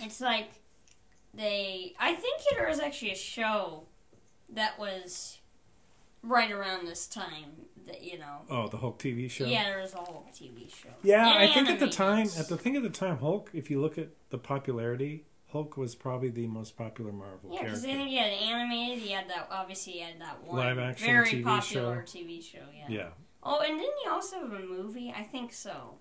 It's 0.00 0.20
like 0.20 0.50
they. 1.32 1.94
I 2.00 2.14
think 2.14 2.42
there 2.50 2.68
was 2.68 2.80
actually 2.80 3.12
a 3.12 3.16
show 3.16 3.84
that 4.54 4.78
was 4.78 5.38
right 6.22 6.50
around 6.50 6.86
this 6.86 7.06
time. 7.06 7.66
That 7.86 8.02
you 8.02 8.18
know. 8.18 8.42
Oh, 8.50 8.68
the 8.68 8.76
Hulk 8.76 8.98
TV 8.98 9.30
show. 9.30 9.46
Yeah, 9.46 9.64
there 9.64 9.80
was 9.80 9.94
a 9.94 9.98
whole 9.98 10.28
TV 10.34 10.68
show. 10.72 10.90
Yeah, 11.02 11.26
And 11.28 11.38
I 11.38 11.52
think 11.52 11.68
at 11.68 11.80
the 11.80 11.88
time, 11.88 12.28
at 12.38 12.48
the 12.48 12.56
thing 12.56 12.76
at 12.76 12.82
the 12.82 12.90
time, 12.90 13.18
Hulk. 13.18 13.50
If 13.52 13.70
you 13.70 13.80
look 13.80 13.96
at 13.98 14.08
the 14.30 14.38
popularity, 14.38 15.24
Hulk 15.52 15.76
was 15.76 15.94
probably 15.94 16.28
the 16.28 16.46
most 16.46 16.76
popular 16.76 17.10
Marvel 17.12 17.50
Yeah, 17.52 17.64
because 17.64 17.82
then 17.82 18.06
he 18.06 18.16
had 18.16 18.32
animated. 18.32 18.98
He 19.02 19.10
had 19.12 19.28
that. 19.28 19.48
Obviously, 19.50 19.94
he 19.94 19.98
had 20.00 20.20
that 20.20 20.44
one 20.44 20.58
Live 20.58 20.78
action 20.78 21.06
very 21.06 21.26
TV 21.26 21.44
popular 21.44 22.02
TV 22.02 22.42
show. 22.42 22.58
Yeah. 22.72 22.84
yeah, 22.88 23.08
Oh, 23.42 23.60
and 23.60 23.78
didn't 23.78 23.94
he 24.04 24.08
also 24.08 24.40
have 24.40 24.52
a 24.52 24.60
movie? 24.60 25.12
I 25.16 25.22
think 25.22 25.52
so. 25.52 25.94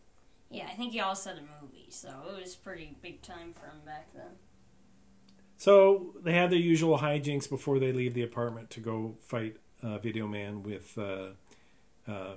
Yeah, 0.51 0.67
I 0.67 0.75
think 0.75 0.93
he 0.93 0.99
also 0.99 1.29
had 1.31 1.39
a 1.39 1.63
movie. 1.63 1.87
So 1.89 2.09
it 2.35 2.41
was 2.41 2.55
pretty 2.55 2.95
big 3.01 3.21
time 3.21 3.53
for 3.53 3.67
him 3.67 3.81
back 3.85 4.13
then. 4.13 4.31
So 5.59 6.15
they 6.23 6.31
have 6.33 6.49
their 6.51 6.59
usual 6.59 6.97
hijinks 6.99 7.49
before 7.49 7.79
they 7.79 7.91
leave 7.91 8.13
the 8.13 8.23
apartment 8.23 8.69
to 8.71 8.79
go 8.79 9.15
fight 9.19 9.57
uh, 9.83 9.97
Video 9.99 10.25
Man 10.25 10.63
with 10.63 10.97
uh, 10.97 11.31
uh, 12.09 12.35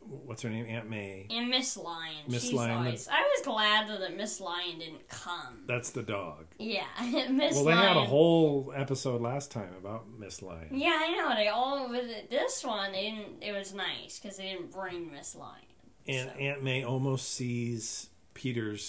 what's 0.00 0.42
her 0.42 0.50
name, 0.50 0.66
Aunt 0.68 0.90
May. 0.90 1.26
And 1.30 1.48
Miss 1.48 1.74
Lion. 1.74 2.16
Miss 2.28 2.42
she's 2.44 2.52
Lion, 2.52 2.76
always. 2.76 3.08
I 3.10 3.22
was 3.22 3.46
glad 3.46 3.88
though 3.88 3.98
that 3.98 4.14
Miss 4.14 4.42
Lion 4.42 4.78
didn't 4.78 5.08
come. 5.08 5.62
That's 5.66 5.88
the 5.90 6.02
dog. 6.02 6.44
Yeah, 6.58 6.84
Miss 7.30 7.54
Well, 7.54 7.64
they 7.64 7.74
Lion. 7.74 7.88
had 7.88 7.96
a 7.96 8.04
whole 8.04 8.74
episode 8.76 9.22
last 9.22 9.50
time 9.50 9.72
about 9.78 10.04
Miss 10.18 10.42
Lion. 10.42 10.68
Yeah, 10.70 10.98
I 11.00 11.12
know. 11.12 11.34
They 11.34 11.48
all 11.48 11.88
with. 11.88 12.28
This 12.28 12.62
one, 12.62 12.92
they 12.92 13.04
didn't. 13.10 13.42
It 13.42 13.52
was 13.52 13.72
nice 13.72 14.18
because 14.20 14.36
they 14.36 14.50
didn't 14.52 14.70
bring 14.70 15.10
Miss 15.10 15.34
Lion. 15.34 15.64
And 16.06 16.28
So- 16.28 16.36
Aunt 16.36 16.62
May 16.62 16.84
almost 16.84 17.32
sees 17.32 18.10
Peter's 18.34 18.84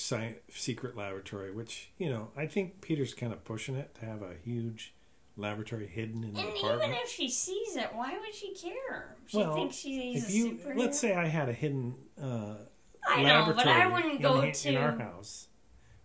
secret 0.49 0.97
laboratory, 0.97 1.51
which 1.51 1.91
you 1.97 2.09
know 2.09 2.29
I 2.35 2.47
think 2.47 2.81
Peter's 2.81 3.13
kind 3.13 3.31
of 3.31 3.43
pushing 3.45 3.75
it 3.75 3.95
to 3.99 4.05
have 4.05 4.21
a 4.21 4.33
huge 4.43 4.93
laboratory 5.37 5.87
hidden 5.87 6.23
in 6.23 6.33
the 6.33 6.39
And 6.39 6.49
apartment. 6.57 6.83
even 6.91 6.95
if 7.03 7.09
she 7.09 7.29
sees 7.29 7.75
it, 7.75 7.89
why 7.93 8.17
would 8.17 8.33
she 8.33 8.53
care? 8.53 9.15
She 9.27 9.37
well, 9.37 9.53
thinks 9.55 9.75
she's 9.75 10.23
if 10.23 10.29
a 10.29 10.31
you 10.31 10.51
superhero. 10.53 10.77
let's 10.77 10.99
say 10.99 11.13
I 11.13 11.27
had 11.27 11.49
a 11.49 11.53
hidden 11.53 11.95
uh, 12.21 12.55
I 13.07 13.17
know, 13.21 13.23
laboratory 13.29 13.53
but 13.55 13.67
I 13.67 13.87
wouldn't 13.87 14.15
in, 14.15 14.21
go 14.21 14.49
to. 14.51 14.69
in 14.69 14.77
our 14.77 14.97
house, 14.97 15.47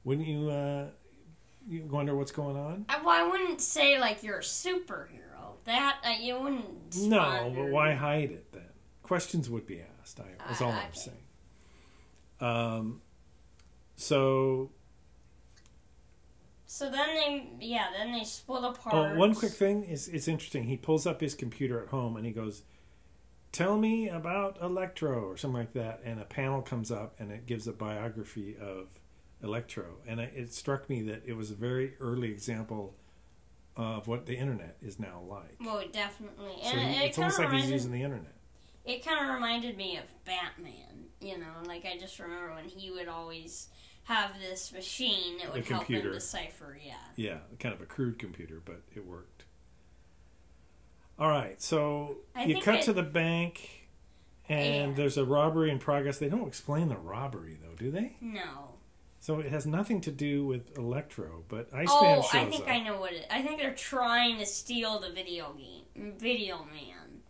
wouldn't 0.05 0.27
you? 0.27 0.51
Uh, 0.51 0.89
you 1.69 1.85
wonder 1.85 2.15
what's 2.17 2.33
going 2.33 2.57
on? 2.57 2.87
I, 2.89 2.99
well, 3.03 3.11
I 3.11 3.29
wouldn't 3.29 3.61
say 3.61 3.99
like 4.01 4.23
you're 4.23 4.39
a 4.39 4.43
superhero. 4.43 5.55
That 5.65 5.99
uh, 6.05 6.11
you 6.21 6.39
wouldn't. 6.41 6.97
No, 6.97 7.53
but 7.55 7.69
why 7.69 7.93
hide 7.95 8.31
it 8.33 8.51
then? 8.53 8.63
Questions 9.03 9.49
would 9.49 9.67
be 9.67 9.81
asked. 10.01 10.19
I, 10.21 10.51
is 10.53 10.61
all 10.61 10.73
I- 10.73 10.83
I'm 10.83 10.95
saying. 10.95 11.17
Um, 12.41 13.03
so 14.01 14.71
So 16.67 16.91
then 16.91 17.09
they, 17.15 17.51
yeah, 17.61 17.89
then 17.97 18.13
they 18.13 18.25
split 18.25 18.65
apart. 18.65 18.95
Oh, 18.95 19.19
one 19.19 19.35
quick 19.35 19.53
thing 19.53 19.85
is 19.85 20.09
it's 20.09 20.29
interesting. 20.29 20.65
He 20.65 20.77
pulls 20.77 21.07
up 21.07 21.21
his 21.21 21.35
computer 21.35 21.83
at 21.83 21.89
home 21.89 22.17
and 22.17 22.25
he 22.25 22.33
goes, 22.33 22.63
"Tell 23.53 23.77
me 23.77 24.09
about 24.09 24.59
Electro" 24.63 25.25
or 25.29 25.37
something 25.37 25.59
like 25.59 25.73
that, 25.75 26.01
and 26.05 26.21
a 26.21 26.25
panel 26.25 26.63
comes 26.63 26.91
up 26.91 27.15
and 27.19 27.31
it 27.33 27.47
gives 27.47 27.67
a 27.67 27.73
biography 27.73 28.57
of 28.57 28.89
Electro, 29.43 29.97
and 30.07 30.21
it, 30.21 30.33
it 30.37 30.53
struck 30.55 30.89
me 30.89 31.03
that 31.03 31.23
it 31.27 31.35
was 31.35 31.51
a 31.51 31.55
very 31.55 31.95
early 31.99 32.31
example 32.31 32.95
of 33.77 34.07
what 34.07 34.27
the 34.27 34.37
internet 34.37 34.77
is 34.83 34.99
now 34.99 35.23
like. 35.27 35.57
Well, 35.61 35.83
definitely, 35.91 36.57
So 36.63 36.77
and 36.77 36.95
he- 36.95 37.03
it, 37.05 37.07
it's 37.09 37.19
almost 37.19 37.39
like 37.39 37.51
he's 37.53 37.71
using 37.71 37.93
the 37.93 38.03
internet. 38.03 38.35
it 38.85 39.05
kind 39.05 39.19
of 39.27 39.35
reminded 39.35 39.77
me 39.77 39.97
of 39.97 40.05
Batman. 40.25 41.07
You 41.21 41.39
know, 41.39 41.53
like 41.67 41.85
I 41.85 41.99
just 41.99 42.19
remember 42.19 42.55
when 42.55 42.65
he 42.65 42.91
would 42.91 43.09
always 43.09 43.69
have 44.05 44.33
this 44.41 44.73
machine 44.73 45.39
that 45.39 45.53
would 45.53 45.67
help 45.67 45.85
computer. 45.87 46.13
decipher. 46.13 46.79
Yeah. 46.85 46.95
Yeah, 47.17 47.39
kind 47.59 47.75
of 47.75 47.81
a 47.81 47.87
crude 47.87 48.19
computer, 48.19 48.61
but 48.65 48.83
it 48.95 49.07
worked. 49.07 49.45
All 51.19 51.29
right, 51.29 51.61
so 51.61 52.17
I 52.35 52.45
you 52.45 52.61
cut 52.61 52.77
it- 52.77 52.83
to 52.85 52.93
the 52.95 53.03
bank, 53.03 53.89
and 54.49 54.93
Yeah. 54.93 54.97
there's 54.97 55.19
a 55.19 55.25
robbery 55.25 55.71
in 55.71 55.79
progress. 55.79 56.19
They 56.19 56.31
don't 56.31 56.49
explain 56.49 56.89
the 56.89 56.97
robbery, 56.97 57.59
though, 57.63 57.75
do 57.75 57.91
they? 57.91 58.17
No. 58.21 58.77
So 59.23 59.39
it 59.39 59.51
has 59.51 59.67
nothing 59.67 60.01
to 60.03 60.11
do 60.11 60.47
with 60.47 60.77
Electro, 60.79 61.45
but 61.49 61.67
Iceman 61.75 61.89
oh, 61.91 62.23
shows 62.23 62.25
up. 62.25 62.35
Oh, 62.35 62.39
I 62.39 62.51
think 62.51 62.63
up. 62.63 62.69
I 62.71 62.79
know 62.81 62.99
what 62.99 63.13
it. 63.13 63.27
I 63.31 63.43
think 63.43 63.59
they're 63.61 63.75
trying 63.75 64.39
to 64.39 64.47
steal 64.47 64.99
the 64.99 65.11
video 65.11 65.53
game, 65.53 66.15
Video 66.19 66.65
Man. 66.65 67.21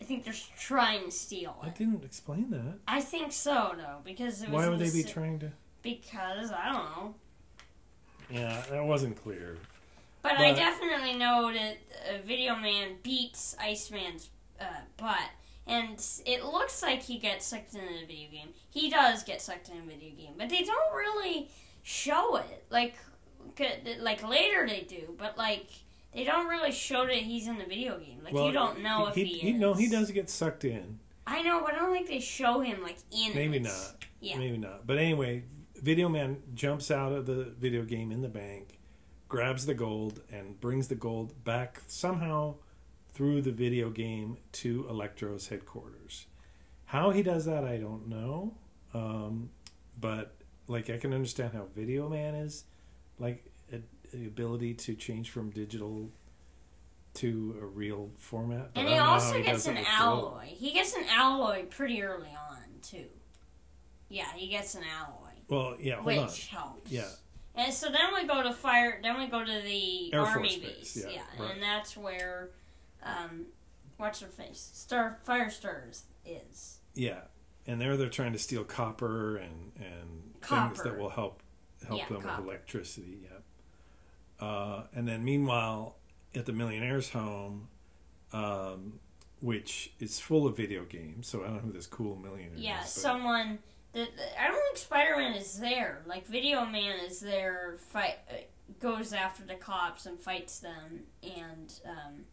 I 0.00 0.04
think 0.04 0.24
they're 0.24 0.34
trying 0.58 1.04
to 1.04 1.10
steal 1.10 1.56
I 1.62 1.70
didn't 1.70 2.04
explain 2.04 2.50
that. 2.50 2.78
I 2.86 3.00
think 3.00 3.32
so, 3.32 3.74
though, 3.76 3.98
because 4.04 4.42
it 4.42 4.50
was. 4.50 4.54
Why 4.54 4.68
would 4.68 4.78
they 4.78 4.84
be 4.84 5.02
si- 5.02 5.12
trying 5.12 5.40
to? 5.40 5.52
Because 5.82 6.52
I 6.52 6.72
don't 6.72 6.84
know. 6.84 7.14
Yeah, 8.30 8.62
that 8.70 8.84
wasn't 8.84 9.22
clear. 9.22 9.56
But, 10.22 10.38
I 10.38 10.52
definitely 10.52 11.14
know 11.14 11.52
that 11.52 11.78
uh, 12.08 12.22
Video 12.24 12.54
Man 12.54 12.96
beats 13.02 13.56
Iceman's 13.60 14.30
uh, 14.60 14.64
butt. 14.96 15.18
And 15.66 16.04
it 16.26 16.44
looks 16.44 16.82
like 16.82 17.02
he 17.02 17.18
gets 17.18 17.46
sucked 17.46 17.74
into 17.74 17.86
the 17.86 18.06
video 18.06 18.30
game. 18.30 18.48
He 18.70 18.90
does 18.90 19.22
get 19.22 19.40
sucked 19.40 19.68
into 19.68 19.82
a 19.82 19.86
video 19.86 20.10
game, 20.16 20.34
but 20.36 20.48
they 20.48 20.62
don't 20.62 20.94
really 20.94 21.48
show 21.82 22.36
it. 22.36 22.64
Like, 22.70 22.96
like 24.00 24.28
later 24.28 24.66
they 24.66 24.80
do, 24.88 25.14
but 25.18 25.38
like 25.38 25.66
they 26.14 26.24
don't 26.24 26.48
really 26.48 26.72
show 26.72 27.06
that 27.06 27.14
he's 27.14 27.46
in 27.46 27.58
the 27.58 27.64
video 27.64 27.98
game. 27.98 28.20
Like 28.24 28.34
well, 28.34 28.46
you 28.46 28.52
don't 28.52 28.80
know 28.82 29.06
if 29.06 29.14
he, 29.14 29.24
he, 29.24 29.50
is. 29.50 29.60
No, 29.60 29.74
he 29.74 29.88
does 29.88 30.10
get 30.10 30.28
sucked 30.28 30.64
in. 30.64 30.98
I 31.26 31.42
know, 31.42 31.62
but 31.64 31.74
I 31.74 31.78
don't 31.78 31.92
think 31.92 32.08
they 32.08 32.20
show 32.20 32.60
him 32.60 32.82
like 32.82 32.98
in 33.10 33.34
Maybe 33.34 33.58
it. 33.58 33.62
not. 33.62 34.04
Yeah. 34.20 34.38
Maybe 34.38 34.56
not. 34.56 34.86
But 34.86 34.98
anyway, 34.98 35.44
Video 35.82 36.08
Man 36.08 36.40
jumps 36.54 36.92
out 36.92 37.10
of 37.10 37.26
the 37.26 37.52
video 37.58 37.82
game 37.82 38.12
in 38.12 38.22
the 38.22 38.28
bank, 38.28 38.78
grabs 39.28 39.66
the 39.66 39.74
gold, 39.74 40.20
and 40.30 40.60
brings 40.60 40.86
the 40.86 40.94
gold 40.94 41.42
back 41.42 41.82
somehow 41.88 42.54
through 43.12 43.42
the 43.42 43.50
video 43.50 43.90
game 43.90 44.38
to 44.52 44.86
Electro's 44.88 45.48
headquarters. 45.48 46.26
How 46.84 47.10
he 47.10 47.24
does 47.24 47.46
that, 47.46 47.64
I 47.64 47.78
don't 47.78 48.06
know. 48.06 48.54
Um, 48.94 49.50
but 50.00 50.36
like, 50.68 50.88
I 50.88 50.98
can 50.98 51.12
understand 51.12 51.52
how 51.52 51.66
Video 51.74 52.08
Man 52.08 52.36
is 52.36 52.64
like 53.18 53.44
a, 53.72 53.80
the 54.14 54.26
ability 54.26 54.74
to 54.74 54.94
change 54.94 55.30
from 55.30 55.50
digital 55.50 56.10
to 57.14 57.58
a 57.60 57.66
real 57.66 58.10
format. 58.18 58.70
And 58.76 58.86
he 58.86 58.94
don't 58.94 58.98
know 58.98 59.04
how 59.04 59.12
also 59.14 59.36
he 59.36 59.42
gets 59.42 59.66
an 59.66 59.74
with 59.74 59.84
gold. 59.98 59.98
alloy. 59.98 60.44
He 60.46 60.70
gets 60.70 60.94
an 60.94 61.04
alloy 61.10 61.64
pretty 61.64 62.04
early 62.04 62.36
on 62.50 62.62
too. 62.82 63.06
Yeah, 64.08 64.32
he 64.36 64.46
gets 64.46 64.76
an 64.76 64.82
alloy. 64.84 65.21
Well, 65.52 65.76
yeah, 65.78 65.96
hold 65.96 66.08
on. 66.18 66.26
which 66.26 66.46
helps. 66.48 66.90
Yeah. 66.90 67.08
And 67.54 67.72
so 67.72 67.86
then 67.90 68.14
we 68.14 68.26
go 68.26 68.42
to 68.42 68.52
fire. 68.52 68.98
Then 69.02 69.18
we 69.18 69.26
go 69.26 69.44
to 69.44 69.60
the 69.62 70.12
Air 70.14 70.20
army 70.22 70.48
Force 70.48 70.56
base. 70.56 70.94
Base, 70.94 71.06
yeah, 71.14 71.20
right. 71.38 71.52
and 71.52 71.62
that's 71.62 71.96
where, 71.96 72.48
um, 73.02 73.46
what's 73.98 74.20
her 74.20 74.28
face? 74.28 74.70
Star 74.72 75.18
Firestars 75.28 76.02
is. 76.24 76.78
Yeah, 76.94 77.20
and 77.66 77.78
there 77.80 77.96
they're 77.98 78.08
trying 78.08 78.32
to 78.32 78.38
steal 78.38 78.64
copper 78.64 79.36
and 79.36 79.72
and 79.76 80.34
things 80.42 80.82
that 80.82 80.98
will 80.98 81.10
help 81.10 81.42
help 81.86 82.00
Yeah, 82.00 82.08
them 82.08 82.22
copper. 82.22 82.40
with 82.42 82.48
electricity. 82.50 83.18
Yeah. 83.22 84.46
Uh, 84.46 84.84
and 84.94 85.06
then 85.06 85.22
meanwhile, 85.22 85.96
at 86.34 86.46
the 86.46 86.52
millionaire's 86.52 87.10
home, 87.10 87.68
um, 88.32 88.98
which 89.40 89.92
is 90.00 90.18
full 90.18 90.46
of 90.46 90.56
video 90.56 90.84
games, 90.84 91.28
so 91.28 91.42
I 91.42 91.48
don't 91.48 91.56
know 91.56 91.60
who 91.60 91.72
this 91.72 91.86
cool 91.86 92.16
millionaire 92.16 92.56
Yeah, 92.56 92.82
is. 92.82 92.88
someone. 92.90 93.58
The, 93.92 94.00
the- 94.16 94.42
I 94.42 94.48
don't 94.48 94.60
think 94.62 94.76
Spider 94.78 95.16
Man 95.16 95.34
is 95.34 95.58
there. 95.58 96.02
Like 96.06 96.26
Video 96.26 96.64
Man 96.64 96.98
is 97.04 97.20
there. 97.20 97.76
Fight 97.88 98.16
uh, 98.30 98.34
goes 98.80 99.12
after 99.12 99.44
the 99.44 99.54
cops 99.54 100.06
and 100.06 100.18
fights 100.18 100.58
them 100.60 101.00
and 101.22 101.72
um, 101.86 102.24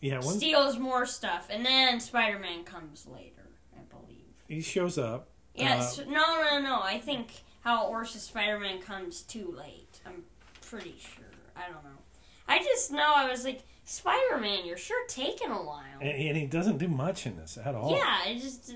yeah, 0.00 0.16
one, 0.20 0.36
steals 0.36 0.78
more 0.78 1.06
stuff. 1.06 1.48
And 1.50 1.64
then 1.64 2.00
Spider 2.00 2.38
Man 2.38 2.64
comes 2.64 3.06
later, 3.06 3.48
I 3.74 3.80
believe. 3.94 4.24
he 4.48 4.60
shows 4.60 4.98
up. 4.98 5.28
Yes. 5.54 5.98
Uh, 5.98 6.04
no, 6.04 6.42
no, 6.50 6.60
no. 6.60 6.80
I 6.82 6.98
think 6.98 7.30
how 7.62 7.86
it 7.86 7.90
works 7.92 8.14
is 8.14 8.22
Spider 8.22 8.58
Man 8.58 8.80
comes 8.82 9.22
too 9.22 9.54
late. 9.56 10.00
I'm 10.06 10.24
pretty 10.60 10.96
sure. 10.98 11.24
I 11.56 11.62
don't 11.72 11.82
know. 11.82 11.98
I 12.46 12.58
just 12.58 12.92
know 12.92 13.12
I 13.16 13.28
was 13.30 13.44
like, 13.44 13.62
Spider 13.86 14.36
Man, 14.38 14.66
you're 14.66 14.76
sure 14.76 15.06
taking 15.08 15.50
a 15.50 15.54
while. 15.64 15.82
and, 16.00 16.10
and 16.10 16.36
he 16.36 16.46
doesn't 16.46 16.76
do 16.78 16.88
much 16.88 17.24
in 17.26 17.36
this 17.36 17.56
at 17.64 17.74
all. 17.74 17.90
yeah, 17.92 18.18
I 18.26 18.34
just. 18.34 18.74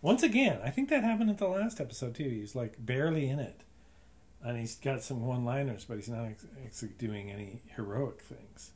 Once 0.00 0.22
again, 0.22 0.60
I 0.64 0.70
think 0.70 0.88
that 0.90 1.02
happened 1.02 1.30
at 1.30 1.38
the 1.38 1.48
last 1.48 1.80
episode 1.80 2.14
too. 2.14 2.28
He's 2.28 2.54
like 2.54 2.76
barely 2.78 3.28
in 3.28 3.40
it, 3.40 3.62
and 4.42 4.56
he's 4.56 4.76
got 4.76 5.02
some 5.02 5.26
one-liners, 5.26 5.84
but 5.84 5.96
he's 5.96 6.08
not 6.08 6.28
actually 6.64 6.92
doing 6.98 7.30
any 7.30 7.62
heroic 7.74 8.20
things. 8.20 8.70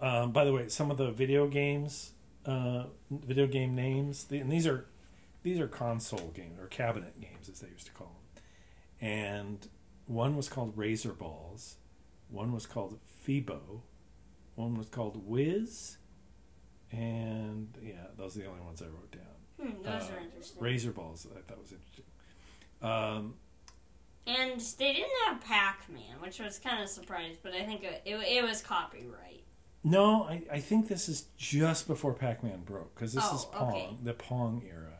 Um, 0.00 0.32
by 0.32 0.44
the 0.44 0.52
way, 0.52 0.68
some 0.68 0.90
of 0.90 0.96
the 0.96 1.12
video 1.12 1.46
games, 1.46 2.10
uh, 2.44 2.86
video 3.08 3.46
game 3.46 3.76
names, 3.76 4.26
and 4.30 4.50
these 4.50 4.66
are 4.66 4.86
these 5.44 5.60
are 5.60 5.68
console 5.68 6.32
games 6.34 6.58
or 6.58 6.66
cabinet 6.66 7.20
games, 7.20 7.48
as 7.48 7.60
they 7.60 7.68
used 7.68 7.86
to 7.86 7.92
call 7.92 8.16
them, 8.16 8.42
and 9.08 9.68
one 10.06 10.36
was 10.36 10.48
called 10.48 10.76
Razor 10.76 11.12
Balls, 11.12 11.76
one 12.28 12.52
was 12.52 12.66
called 12.66 12.98
Phoebo, 13.22 13.82
one 14.56 14.74
was 14.74 14.88
called 14.88 15.24
Whiz, 15.24 15.98
and 16.90 17.78
yeah, 17.80 18.06
those 18.18 18.36
are 18.36 18.40
the 18.40 18.46
only 18.46 18.62
ones 18.62 18.82
I 18.82 18.86
wrote 18.86 19.12
down. 19.12 19.22
Hmm, 19.60 19.82
those 19.82 20.10
Uh, 20.10 20.14
are 20.14 20.20
interesting. 20.20 20.62
Razor 20.62 20.92
Balls, 20.92 21.26
I 21.36 21.40
thought 21.40 21.60
was 21.60 21.72
interesting. 21.72 22.04
Um, 22.80 23.34
And 24.26 24.60
they 24.60 24.92
didn't 24.92 25.10
have 25.26 25.40
Pac-Man, 25.40 26.20
which 26.20 26.38
was 26.38 26.58
kind 26.58 26.82
of 26.82 26.88
surprised, 26.88 27.40
but 27.42 27.54
I 27.54 27.64
think 27.64 27.82
it, 27.82 28.02
it, 28.04 28.14
it 28.16 28.42
was 28.44 28.62
copyright. 28.62 29.42
no, 29.84 30.24
I, 30.24 30.42
I 30.50 30.60
think 30.60 30.86
this 30.88 31.08
is 31.08 31.26
just 31.36 31.88
before 31.88 32.14
Pac-Man 32.14 32.62
broke 32.62 32.94
because 32.94 33.12
this 33.14 33.24
Oh, 33.28 33.34
is 33.36 33.44
Pong, 33.46 33.72
okay. 33.74 33.96
the 34.04 34.14
Pong 34.14 34.62
era, 34.68 34.98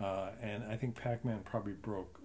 uh, 0.00 0.30
and 0.40 0.62
I 0.64 0.76
think 0.76 0.94
Pac-Man 0.94 1.40
probably 1.44 1.72
broke 1.72 2.20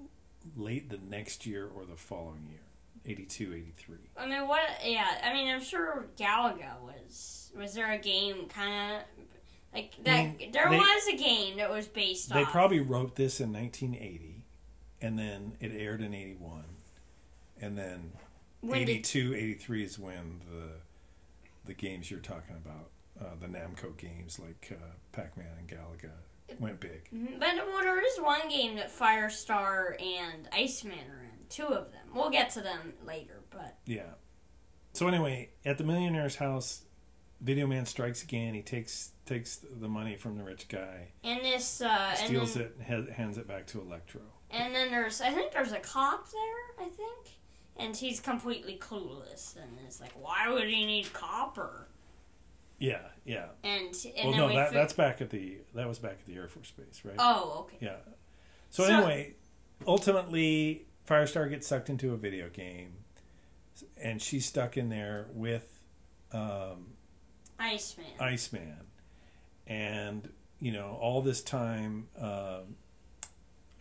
late 0.56 0.89
the 0.89 1.00
next 1.00 1.46
year 1.48 1.68
or 1.68 1.86
the 1.86 1.96
following 1.98 2.46
year, 2.48 2.62
82, 3.06 3.54
83. 3.54 3.98
I 4.18 4.28
mean, 4.28 4.48
what? 4.48 4.62
Yeah, 4.86 5.08
I 5.24 5.34
mean, 5.34 5.50
I'm 5.54 5.62
sure 5.63 6.06
Galaga 6.18 6.80
was. 6.82 7.51
Was 7.58 7.74
there 7.74 7.92
a 7.92 7.98
game 7.98 8.46
kind 8.48 8.98
of 8.98 9.01
like 9.74 9.92
that? 10.04 10.40
There 10.52 10.70
they- 10.70 10.78
was 10.78 11.08
a 11.08 11.18
game 11.18 11.58
that 11.58 11.70
was 11.70 11.88
based 11.88 12.32
on 12.32 12.38
They 12.38 12.44
off. 12.46 12.52
probably 12.52 12.80
wrote 12.80 13.16
this 13.16 13.40
in 13.40 13.52
1980, 13.52 14.44
and 15.02 15.18
then 15.20 15.58
it 15.60 15.72
aired 15.72 16.02
in 16.02 16.14
81, 16.14 16.66
and 17.62 17.78
then 17.78 18.14
When 18.62 18.80
did- 18.80 18.90
82, 18.90 19.34
83 19.36 19.84
is 19.84 20.00
when 20.00 20.42
the 20.50 20.80
the 21.66 21.74
games 21.76 22.10
you're 22.10 22.20
talking 22.20 22.56
about, 22.56 22.90
uh, 23.22 23.36
the 23.40 23.46
Namco 23.46 23.96
games 23.96 24.40
like 24.40 24.72
uh, 24.72 24.94
Pac-Man 25.12 25.56
and 25.60 25.68
Galaga, 25.68 26.12
went 26.60 26.80
big. 26.80 27.08
Mhm, 27.12 27.40
But 27.40 27.56
well, 27.68 27.82
there 27.84 28.04
is 28.04 28.20
one 28.20 28.50
game 28.50 28.76
that 28.78 28.90
Firestar 28.92 30.02
and 30.02 30.50
Iceman 30.52 30.98
are 31.12 31.22
in. 31.24 31.46
Two 31.48 31.68
of 31.68 31.92
them. 31.92 32.08
We'll 32.16 32.32
get 32.32 32.50
to 32.52 32.62
them 32.62 32.94
later, 33.06 33.44
but 33.52 33.78
Yeah. 33.86 34.14
So 34.94 35.08
anyway, 35.08 35.52
at 35.64 35.78
the 35.78 35.84
millionaire's 35.84 36.38
house, 36.38 36.86
Video 37.41 37.67
Man 37.67 37.86
strikes 37.86 38.22
again. 38.24 38.53
He 38.53 38.62
takes 38.62 39.12
takes 39.25 39.58
the 39.58 39.88
money 39.88 40.15
from 40.15 40.38
the 40.38 40.43
rich 40.43 40.67
guy, 40.67 41.10
And 41.24 41.39
this, 41.46 41.81
uh, 41.81 42.15
and 42.17 42.27
steals 42.27 42.53
then, 42.55 42.63
it, 42.63 42.75
and 42.89 43.10
hands 43.10 43.38
it 43.38 43.48
back 43.48 43.67
to 43.67 43.79
Electro. 43.81 44.22
and 44.51 44.74
then 44.75 44.89
there's, 44.91 45.22
I 45.22 45.29
think 45.31 45.51
there's 45.53 45.72
a 45.72 45.79
cop 45.79 46.27
there. 46.31 46.86
I 46.86 46.89
think, 46.89 47.38
and 47.77 47.96
he's 47.96 48.19
completely 48.19 48.77
clueless, 48.77 49.55
and 49.55 49.72
it's 49.86 50.01
like, 50.01 50.12
why 50.19 50.50
would 50.51 50.67
he 50.67 50.86
need 50.86 51.13
copper? 51.13 51.88
Yeah, 52.79 53.01
yeah. 53.25 53.46
And 53.63 53.93
and 54.17 54.29
well, 54.29 54.38
no, 54.38 54.48
we 54.48 54.55
that 54.55 54.69
fi- 54.69 54.74
that's 54.74 54.93
back 54.93 55.22
at 55.22 55.29
the 55.29 55.58
that 55.75 55.88
was 55.88 56.00
back 56.00 56.13
at 56.19 56.25
the 56.25 56.36
Air 56.36 56.48
Force 56.48 56.72
Base, 56.72 57.01
right? 57.05 57.15
Oh, 57.19 57.62
okay. 57.67 57.77
Yeah. 57.86 57.98
So, 58.69 58.86
So- 58.86 58.93
anyway, 58.93 59.36
ultimately, 59.88 60.88
Firestar 61.08 61.50
gets 61.50 61.67
sucked 61.67 61.89
into 61.89 62.13
a 62.13 62.17
video 62.17 62.50
game, 62.50 62.93
and 64.01 64.22
she's 64.22 64.46
stuck 64.46 64.75
in 64.77 64.89
there 64.89 65.27
with 65.34 65.79
um, 66.31 66.93
Iceman. 67.60 68.08
Iceman, 68.20 68.86
and 69.68 70.30
you 70.60 70.72
know 70.72 70.98
all 71.01 71.22
this 71.22 71.42
time. 71.42 72.08
Um, 72.20 72.75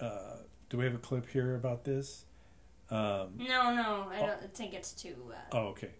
uh, 0.00 0.36
do 0.68 0.78
we 0.78 0.84
have 0.84 0.94
a 0.94 0.98
clip 0.98 1.28
here 1.30 1.54
about 1.54 1.84
this? 1.84 2.24
Um, 2.90 3.34
no, 3.38 3.74
no, 3.74 4.06
I 4.10 4.20
don't 4.20 4.54
think 4.54 4.74
it's 4.74 4.92
too. 4.92 5.16
Uh, 5.30 5.56
oh, 5.56 5.66
okay. 5.68 5.90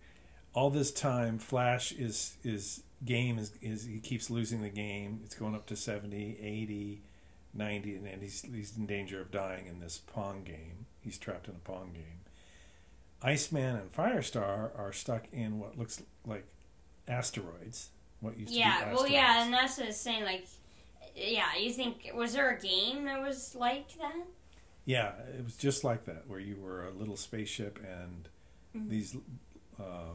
All 0.54 0.70
this 0.70 0.90
time, 0.90 1.38
Flash 1.38 1.92
is 1.92 2.37
is 2.42 2.82
game 3.04 3.38
is 3.38 3.52
is 3.61 3.85
he 3.85 4.00
keeps 4.00 4.30
losing 4.30 4.62
the 4.62 4.70
game. 4.70 5.20
It's 5.25 5.35
going 5.35 5.54
up 5.54 5.66
to 5.66 5.76
70, 5.76 6.38
80, 6.40 7.02
90, 7.54 7.97
and 7.97 8.06
then 8.06 8.20
he's 8.20 8.42
he's 8.42 8.76
in 8.76 8.87
danger 8.87 9.20
of 9.20 9.30
dying 9.30 9.66
in 9.66 9.80
this 9.80 9.99
Pong 9.99 10.42
game. 10.44 10.87
He's 11.00 11.18
trapped 11.18 11.49
in 11.49 11.54
a 11.54 11.58
Pong 11.58 11.92
game. 11.92 12.20
Iceman 13.23 13.76
and 13.76 13.92
Firestar 13.92 14.78
are 14.78 14.92
stuck 14.92 15.25
in 15.32 15.58
what 15.58 15.76
looks 15.76 16.02
like 16.25 16.47
asteroids. 17.08 17.90
What 18.20 18.36
used 18.36 18.48
to 18.48 18.54
be 18.54 18.60
yeah, 18.60 18.92
well, 18.92 19.06
yeah, 19.08 19.44
and 19.44 19.52
that's 19.52 19.78
what 19.78 19.88
it's 19.88 19.97
saying. 20.00 20.25
Like, 20.25 20.47
yeah, 21.14 21.56
you 21.58 21.73
think 21.73 22.10
was 22.14 22.32
there 22.32 22.50
a 22.50 22.60
game 22.60 23.04
that 23.04 23.23
was 23.23 23.54
like 23.54 23.97
that? 23.99 24.26
Yeah, 24.84 25.12
it 25.38 25.44
was 25.44 25.56
just 25.56 25.84
like 25.84 26.04
that, 26.06 26.26
where 26.26 26.40
you 26.40 26.56
were 26.60 26.86
a 26.86 26.90
little 26.90 27.16
spaceship 27.16 27.78
and 27.78 28.28
Mm-hmm. 28.76 28.90
these 28.90 29.16
uh, 29.80 30.12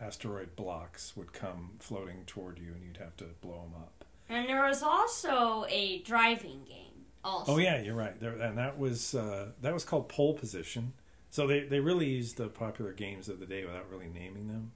asteroid 0.00 0.56
blocks 0.56 1.14
would 1.16 1.32
come 1.32 1.72
floating 1.78 2.24
toward 2.26 2.58
you, 2.58 2.72
and 2.74 2.82
you'd 2.82 2.96
have 2.96 3.16
to 3.18 3.24
blow 3.42 3.62
them 3.70 3.74
up. 3.74 4.04
And 4.28 4.48
there 4.48 4.64
was 4.64 4.82
also 4.82 5.66
a 5.68 5.98
driving 6.00 6.64
game. 6.66 7.04
Also. 7.22 7.52
Oh 7.52 7.58
yeah, 7.58 7.80
you're 7.80 7.94
right. 7.94 8.18
There, 8.18 8.32
and 8.32 8.56
that 8.58 8.78
was 8.78 9.14
uh, 9.14 9.52
that 9.60 9.72
was 9.74 9.84
called 9.84 10.08
pole 10.08 10.34
position. 10.34 10.94
So 11.30 11.46
they, 11.46 11.60
they 11.64 11.80
really 11.80 12.06
used 12.08 12.36
the 12.36 12.48
popular 12.48 12.92
games 12.92 13.28
of 13.28 13.40
the 13.40 13.46
day 13.46 13.64
without 13.64 13.90
really 13.90 14.08
naming 14.08 14.48
them. 14.48 14.72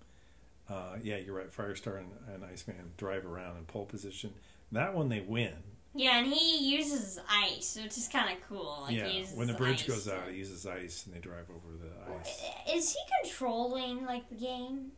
Uh, 0.69 0.97
yeah, 1.03 1.17
you're 1.17 1.35
right. 1.37 1.51
Firestar 1.51 1.99
and, 1.99 2.11
and 2.33 2.45
Iceman 2.45 2.93
drive 2.97 3.25
around 3.25 3.57
in 3.57 3.65
pole 3.65 3.87
position. 3.87 4.35
That 4.73 4.95
one 4.95 5.09
they 5.09 5.21
win. 5.21 5.55
Yeah, 5.95 6.19
and 6.19 6.27
he 6.27 6.71
uses 6.77 7.19
ice, 7.29 7.79
which 7.83 7.97
is 7.97 8.09
kind 8.09 8.31
of 8.37 8.47
cool. 8.49 8.83
Like, 8.83 8.95
yeah, 8.95 9.07
he 9.07 9.23
when 9.35 9.47
the 9.49 9.55
bridge 9.55 9.87
goes 9.89 10.05
to- 10.05 10.15
out, 10.17 10.29
he 10.31 10.37
uses 10.37 10.67
ice, 10.67 11.07
and 11.07 11.15
they 11.15 11.19
drive 11.21 11.47
over 11.49 11.75
the 11.83 12.21
ice. 12.21 12.43
Is 12.73 12.93
he 12.93 12.99
controlling 13.23 14.05
like 14.05 14.29
the 14.29 14.35
game? 14.37 14.93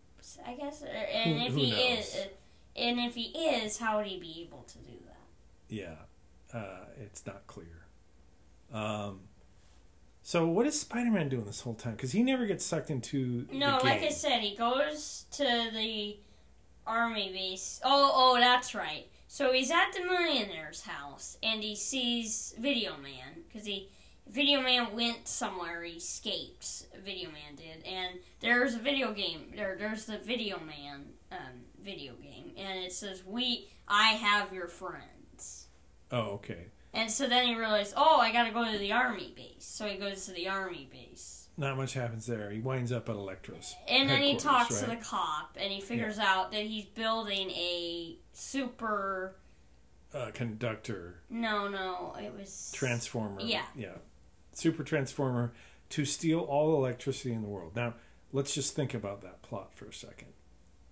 I 0.46 0.54
guess, 0.54 0.82
and 0.82 1.38
Who- 1.40 1.46
if 1.46 1.52
who 1.52 1.58
he 1.60 1.70
knows? 1.70 2.06
is, 2.08 2.16
uh, 2.16 2.28
and 2.76 3.00
if 3.00 3.14
he 3.14 3.22
is, 3.28 3.78
how 3.78 3.96
would 3.98 4.06
he 4.06 4.18
be 4.18 4.42
able 4.42 4.64
to 4.64 4.78
do 4.78 4.92
that? 5.06 5.16
Yeah, 5.68 5.94
uh, 6.52 6.84
it's 6.98 7.24
not 7.24 7.46
clear. 7.46 7.86
Um, 8.72 9.20
so 10.30 10.46
what 10.46 10.64
is 10.64 10.78
Spider-Man 10.78 11.28
doing 11.28 11.44
this 11.44 11.60
whole 11.60 11.74
time? 11.74 11.96
Because 11.96 12.12
he 12.12 12.22
never 12.22 12.46
gets 12.46 12.64
sucked 12.64 12.88
into 12.88 13.48
No, 13.50 13.80
like 13.82 14.00
I 14.04 14.10
said, 14.10 14.42
he 14.42 14.54
goes 14.54 15.24
to 15.32 15.42
the 15.74 16.20
army 16.86 17.32
base. 17.32 17.80
Oh, 17.82 18.12
oh, 18.14 18.38
that's 18.38 18.72
right. 18.72 19.08
So 19.26 19.52
he's 19.52 19.72
at 19.72 19.90
the 19.92 20.04
millionaire's 20.04 20.82
house, 20.82 21.36
and 21.42 21.64
he 21.64 21.74
sees 21.74 22.54
Video 22.60 22.92
Man 23.02 23.42
because 23.48 23.66
he 23.66 23.88
Video 24.28 24.60
Man 24.60 24.94
went 24.94 25.26
somewhere. 25.26 25.82
He 25.82 25.96
escaped. 25.96 26.86
Video 27.04 27.30
Man 27.30 27.56
did, 27.56 27.84
and 27.84 28.20
there's 28.38 28.76
a 28.76 28.78
video 28.78 29.12
game. 29.12 29.52
There, 29.56 29.74
there's 29.76 30.04
the 30.04 30.18
Video 30.18 30.60
Man 30.60 31.06
um, 31.32 31.64
video 31.82 32.12
game, 32.22 32.52
and 32.56 32.78
it 32.78 32.92
says, 32.92 33.24
"We, 33.26 33.68
I 33.88 34.10
have 34.12 34.52
your 34.52 34.68
friends." 34.68 35.66
Oh, 36.12 36.34
okay. 36.34 36.66
And 36.92 37.10
so 37.10 37.28
then 37.28 37.46
he 37.46 37.54
realized, 37.54 37.94
oh, 37.96 38.18
I 38.20 38.32
gotta 38.32 38.50
go 38.52 38.70
to 38.70 38.78
the 38.78 38.92
army 38.92 39.32
base. 39.36 39.64
So 39.64 39.86
he 39.86 39.96
goes 39.96 40.26
to 40.26 40.32
the 40.32 40.48
army 40.48 40.88
base. 40.90 41.48
Not 41.56 41.76
much 41.76 41.92
happens 41.94 42.26
there. 42.26 42.50
He 42.50 42.60
winds 42.60 42.90
up 42.90 43.08
at 43.08 43.14
Electro's. 43.16 43.74
And 43.86 44.08
then 44.08 44.22
he 44.22 44.36
talks 44.36 44.80
to 44.80 44.86
the 44.86 44.96
cop, 44.96 45.56
and 45.60 45.70
he 45.70 45.80
figures 45.80 46.18
out 46.18 46.52
that 46.52 46.62
he's 46.62 46.86
building 46.86 47.50
a 47.50 48.16
super. 48.32 49.36
uh, 50.14 50.30
conductor 50.32 51.20
No, 51.28 51.68
no, 51.68 52.14
it 52.18 52.32
was. 52.36 52.72
transformer. 52.74 53.40
Yeah. 53.42 53.64
yeah, 53.76 53.96
super 54.52 54.82
transformer 54.82 55.52
to 55.90 56.04
steal 56.04 56.40
all 56.40 56.74
electricity 56.76 57.32
in 57.34 57.42
the 57.42 57.48
world. 57.48 57.76
Now, 57.76 57.94
let's 58.32 58.54
just 58.54 58.74
think 58.74 58.94
about 58.94 59.20
that 59.22 59.42
plot 59.42 59.74
for 59.74 59.84
a 59.86 59.92
second. 59.92 60.28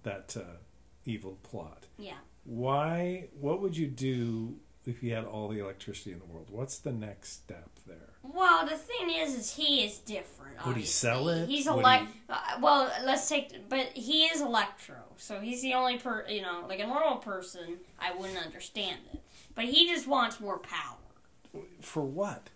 That 0.03 0.37
uh, 0.39 0.59
evil 1.07 1.39
plot. 1.43 1.87
Yeah. 1.97 2.19
Why? 2.45 3.29
What 3.41 3.61
would 3.63 3.77
you 3.77 3.87
do 3.87 4.57
if 4.89 5.03
you 5.03 5.15
had 5.15 5.25
all 5.25 5.49
the 5.49 5.59
electricity 5.61 6.13
in 6.13 6.19
the 6.19 6.25
world? 6.25 6.47
What's 6.51 6.79
the 6.79 6.93
next 6.93 7.33
step 7.33 7.71
there? 7.87 8.15
Well, 8.23 8.67
the 8.67 8.77
thing 8.77 9.11
is, 9.11 9.35
is 9.35 9.55
he 9.55 9.85
is 9.85 9.99
different. 9.99 10.67
Would 10.67 10.77
he 10.77 10.85
sell 10.85 11.29
it? 11.29 11.49
He's 11.49 11.67
Would 11.67 11.81
elect. 11.81 12.07
he- 12.13 12.21
Uh, 12.29 12.59
well, 12.61 12.93
let's 13.05 13.29
take. 13.29 13.69
But 13.69 13.89
he 13.95 14.25
is 14.25 14.41
electro, 14.41 14.97
so 15.17 15.41
he's 15.41 15.63
the 15.63 15.75
only 15.75 15.99
per. 15.99 16.27
You 16.29 16.43
know, 16.43 16.65
like 16.69 16.81
a 16.81 16.87
normal 16.87 17.17
person, 17.19 17.79
I 17.99 18.15
wouldn't 18.15 18.39
understand 18.45 19.01
it. 19.13 19.21
But 19.55 19.67
he 19.67 19.87
just 19.89 20.07
wants 20.07 20.41
more 20.41 20.59
power. 20.59 21.63
For 21.81 22.03
what? 22.03 22.51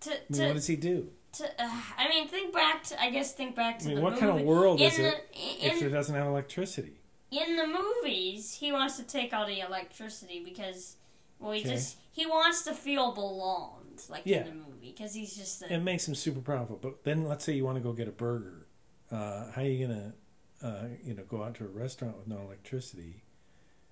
To, 0.00 0.10
I 0.10 0.14
mean, 0.14 0.40
to, 0.40 0.46
what 0.48 0.54
does 0.54 0.66
he 0.66 0.76
do? 0.76 1.10
to 1.32 1.44
uh, 1.44 1.80
I 1.98 2.08
mean, 2.08 2.28
think 2.28 2.52
back 2.52 2.84
to. 2.84 3.00
I 3.00 3.10
guess 3.10 3.32
think 3.32 3.56
back 3.56 3.78
to 3.80 3.84
I 3.84 3.88
mean, 3.88 3.96
the 3.96 4.02
what 4.02 4.18
kind 4.18 4.38
of 4.38 4.46
world 4.46 4.80
in 4.80 4.86
is 4.86 4.96
the, 4.96 5.08
it 5.08 5.28
if 5.34 5.80
In, 5.80 5.86
it 5.88 5.90
doesn't 5.90 6.14
have 6.14 6.26
electricity? 6.26 6.92
in 7.30 7.56
the 7.56 7.66
movies, 7.66 8.54
he 8.54 8.72
wants 8.72 8.96
to 8.96 9.02
take 9.02 9.32
all 9.34 9.46
the 9.46 9.60
electricity 9.60 10.42
because, 10.44 10.96
well, 11.38 11.52
he 11.52 11.60
Okay. 11.60 11.70
just 11.70 11.98
he 12.12 12.24
wants 12.26 12.62
to 12.64 12.72
feel 12.74 13.12
belonged, 13.12 14.02
like 14.08 14.22
Yeah. 14.24 14.46
in 14.46 14.58
the 14.58 14.64
movie, 14.66 14.92
because 14.92 15.12
he's 15.14 15.36
just 15.36 15.62
a, 15.62 15.72
It 15.74 15.80
makes 15.80 16.08
him 16.08 16.14
super 16.14 16.40
powerful. 16.40 16.76
But 16.76 17.04
then, 17.04 17.24
let's 17.26 17.44
say 17.44 17.52
you 17.52 17.64
want 17.64 17.76
to 17.76 17.82
go 17.82 17.92
get 17.92 18.08
a 18.08 18.12
burger. 18.12 18.66
Uh, 19.10 19.50
how 19.52 19.62
are 19.62 19.64
you 19.66 19.86
gonna, 19.86 20.14
uh, 20.62 20.88
you 21.04 21.14
know, 21.14 21.24
go 21.24 21.42
out 21.42 21.54
to 21.56 21.64
a 21.64 21.68
restaurant 21.68 22.16
with 22.16 22.26
no 22.26 22.40
electricity? 22.40 23.22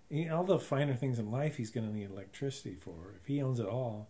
You 0.09 0.26
know, 0.28 0.38
all 0.38 0.44
the 0.44 0.59
finer 0.59 0.94
things 0.94 1.18
in 1.18 1.30
life, 1.30 1.57
he's 1.57 1.70
gonna 1.70 1.92
need 1.92 2.11
electricity 2.11 2.74
for. 2.74 3.14
If 3.20 3.26
he 3.26 3.42
owns 3.42 3.61
it 3.61 3.66
all, 3.66 4.09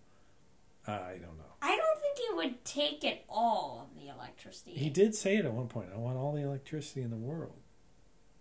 I 0.86 1.18
don't 1.20 1.38
know. 1.38 1.54
I 1.62 1.76
don't 1.76 2.00
think 2.00 2.18
he 2.18 2.34
would 2.34 2.64
take 2.64 3.04
it 3.04 3.24
all 3.28 3.88
of 3.88 3.98
the 4.00 4.08
electricity. 4.08 4.72
He 4.72 4.90
did 4.90 5.14
say 5.14 5.36
it 5.36 5.44
at 5.44 5.52
one 5.52 5.66
point. 5.68 5.88
I 5.92 5.96
want 5.96 6.16
all 6.18 6.32
the 6.32 6.42
electricity 6.42 7.00
in 7.02 7.10
the 7.10 7.16
world. 7.16 7.58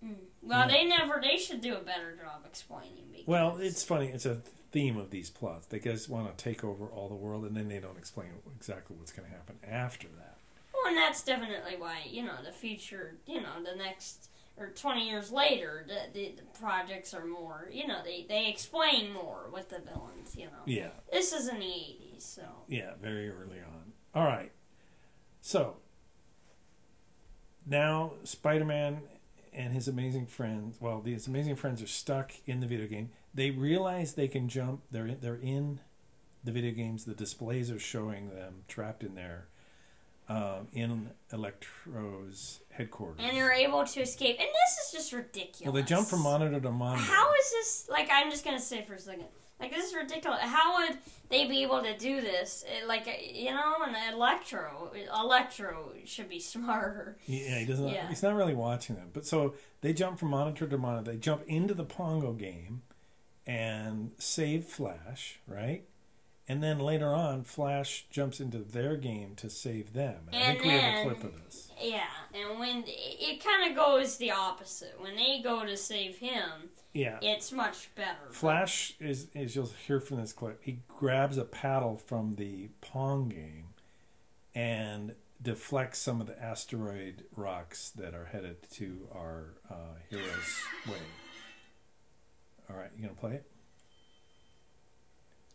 Mm. 0.03 0.15
Well, 0.41 0.59
Yeah. 0.59 0.67
they 0.67 0.85
never. 0.85 1.19
They 1.21 1.37
should 1.37 1.61
do 1.61 1.75
a 1.75 1.81
better 1.81 2.15
job 2.17 2.43
explaining. 2.45 3.07
Because, 3.11 3.27
Well, 3.27 3.57
it's 3.57 3.83
funny. 3.83 4.07
It's 4.09 4.25
a 4.25 4.41
theme 4.73 4.97
of 4.97 5.11
these 5.11 5.29
plots. 5.29 5.67
They 5.67 5.79
guys 5.79 6.09
want 6.09 6.35
to 6.35 6.43
take 6.43 6.63
over 6.63 6.87
all 6.87 7.07
the 7.07 7.15
world, 7.15 7.45
and 7.45 7.55
then 7.55 7.69
they 7.69 7.79
don't 7.79 7.97
explain 7.97 8.29
exactly 8.57 8.97
what's 8.97 9.13
going 9.13 9.29
to 9.29 9.33
happen 9.33 9.55
after 9.65 10.07
that. 10.17 10.37
Well, 10.73 10.87
and 10.87 10.97
that's 10.97 11.23
definitely 11.23 11.75
why 11.77 11.99
you 12.09 12.23
know 12.23 12.43
the 12.43 12.51
future, 12.51 13.15
you 13.25 13.39
know, 13.39 13.63
the 13.63 13.77
next 13.77 14.29
or 14.57 14.69
twenty 14.69 15.07
years 15.07 15.31
later, 15.31 15.85
the, 15.87 16.11
the, 16.13 16.35
the 16.35 16.59
projects 16.59 17.13
are 17.13 17.25
more, 17.25 17.69
you 17.71 17.87
know, 17.87 17.99
they 18.03 18.25
they 18.27 18.49
explain 18.49 19.13
more 19.13 19.49
with 19.53 19.69
the 19.69 19.79
villains. 19.79 20.35
You 20.35 20.45
know, 20.45 20.63
Yeah, 20.65 20.89
this 21.11 21.31
is 21.31 21.47
in 21.47 21.59
the 21.59 21.65
'80s, 21.65 22.21
so 22.21 22.43
yeah, 22.67 22.93
very 23.01 23.29
early 23.29 23.59
on. 23.59 23.93
All 24.15 24.25
right, 24.25 24.51
so 25.41 25.77
now 27.65 28.13
Spider-Man 28.23 29.01
and 29.53 29.73
his 29.73 29.87
amazing 29.87 30.25
friends. 30.25 30.77
Well, 30.81 30.99
these 30.99 31.27
amazing 31.27 31.55
friends 31.55 31.81
are 31.81 31.87
stuck 31.87 32.31
in 32.45 32.59
the 32.59 32.67
video 32.67 32.87
game. 32.87 33.11
They 33.33 33.49
realize 33.51 34.13
they 34.13 34.27
can 34.27 34.47
jump. 34.49 34.81
They're 34.91 35.15
they're 35.15 35.35
in 35.35 35.79
the 36.43 36.51
video 36.51 36.71
games. 36.71 37.05
The 37.05 37.13
displays 37.15 37.71
are 37.71 37.79
showing 37.79 38.29
them 38.29 38.63
trapped 38.67 39.03
in 39.03 39.15
there. 39.15 39.47
Um, 40.29 40.69
in 40.71 41.09
Electro's 41.33 42.61
headquarters. 42.71 43.19
and 43.19 43.35
they're 43.35 43.51
able 43.51 43.83
to 43.83 44.01
escape. 44.01 44.37
And 44.39 44.47
this 44.47 44.85
is 44.85 44.91
just 44.93 45.11
ridiculous. 45.13 45.61
well, 45.65 45.73
they 45.73 45.83
jump 45.83 46.07
from 46.07 46.21
monitor 46.21 46.59
to 46.61 46.71
monitor. 46.71 47.03
How 47.03 47.29
is 47.33 47.51
this? 47.51 47.87
Like, 47.89 48.09
I'm 48.11 48.31
just 48.31 48.45
gonna 48.45 48.59
say 48.59 48.83
for 48.83 48.93
a 48.93 48.99
second. 48.99 49.25
Like, 49.59 49.71
this 49.71 49.85
is 49.87 49.93
ridiculous. 49.95 50.39
How 50.41 50.75
would 50.77 50.97
they 51.29 51.45
be 51.47 51.61
able 51.63 51.81
to 51.83 51.97
do 51.97 52.21
this? 52.21 52.63
Like, 52.87 53.05
you 53.33 53.51
know, 53.51 53.75
an 53.85 54.13
Electro, 54.13 54.91
Electro 55.13 55.91
should 56.05 56.29
be 56.29 56.39
smarter. 56.53 57.17
Yeah, 57.25 57.59
he 57.59 57.65
doesn't. 57.65 57.89
Yeah. 57.89 58.07
He's 58.09 58.23
not 58.23 58.33
really 58.35 58.55
watching 58.55 58.95
them. 58.95 59.09
But 59.13 59.25
so 59.25 59.55
they 59.81 59.91
jump 59.93 60.19
from 60.19 60.29
monitor 60.29 60.67
to 60.67 60.77
monitor. 60.77 61.11
They 61.11 61.17
jump 61.17 61.43
into 61.47 61.73
the 61.73 61.85
Pongo 61.85 62.31
game 62.33 62.81
and 63.45 64.11
save 64.17 64.65
Flash, 64.65 65.39
right? 65.47 65.83
And 66.47 66.61
then 66.61 66.79
later 66.79 67.13
on, 67.13 67.43
Flash 67.45 68.05
jumps 68.09 68.41
into 68.41 68.59
their 68.59 68.97
game 68.97 69.33
to 69.35 69.49
save 69.49 69.93
them. 69.93 70.23
And 70.31 70.35
I 70.35 70.39
And 70.47 70.59
think 70.59 70.63
we 70.73 70.77
have 70.77 70.99
a 70.99 71.03
clip 71.03 71.23
of 71.23 71.43
this. 71.45 71.71
Yeah, 71.81 72.03
and 72.33 72.59
when 72.59 72.83
it 72.85 73.41
kind 73.43 73.69
of 73.69 73.77
goes 73.77 74.17
the 74.17 74.31
opposite. 74.31 74.95
When 74.99 75.15
they 75.15 75.41
go 75.41 75.65
to 75.65 75.77
save 75.77 76.17
him, 76.17 76.69
Yeah. 76.93 77.19
it's 77.21 77.53
much 77.53 77.93
better. 77.95 78.29
Flash 78.31 78.93
is, 78.99 79.27
as 79.33 79.55
you'll 79.55 79.71
hear 79.87 80.01
from 80.01 80.17
this 80.17 80.33
clip, 80.33 80.61
he 80.63 80.79
grabs 80.89 81.37
a 81.37 81.45
paddle 81.45 81.97
from 81.97 82.35
the 82.35 82.69
Pong 82.81 83.29
game 83.29 83.67
and 84.53 85.15
deflects 85.41 85.99
some 85.99 86.19
of 86.21 86.27
the 86.27 86.41
asteroid 86.41 87.23
rocks 87.35 87.89
that 87.91 88.13
are 88.13 88.25
headed 88.25 88.57
to 88.71 89.07
our 89.13 89.55
uh, 89.69 89.95
hero's 90.09 90.61
way. 90.87 90.97
All 92.73 92.79
right, 92.79 92.89
you 92.95 93.03
gonna 93.03 93.13
play 93.13 93.33
it? 93.33 93.45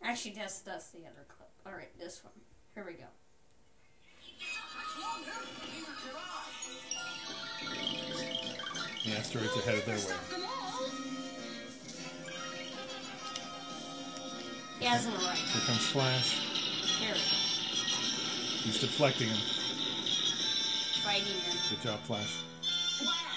Actually, 0.02 0.34
that's 0.34 0.60
that's 0.60 0.90
the 0.90 1.00
other 1.00 1.26
clip. 1.28 1.50
All 1.66 1.72
right, 1.72 1.90
this 1.98 2.22
one. 2.22 2.32
Here 2.74 2.84
we 2.86 2.92
go. 2.92 3.06
The 9.04 9.16
asteroids 9.16 9.56
are 9.56 9.62
headed 9.62 9.84
their 9.84 9.96
way. 9.96 10.14
He 14.78 14.84
hasn't 14.84 15.14
arrived. 15.14 15.38
Here 15.38 15.62
comes 15.66 15.86
Flash. 15.88 16.38
Here. 17.00 17.14
He's 17.14 18.80
deflecting 18.80 19.28
him. 19.28 19.38
Fighting 21.02 21.26
them. 21.26 21.56
Good 21.70 21.80
job, 21.82 22.00
Flash. 22.00 22.44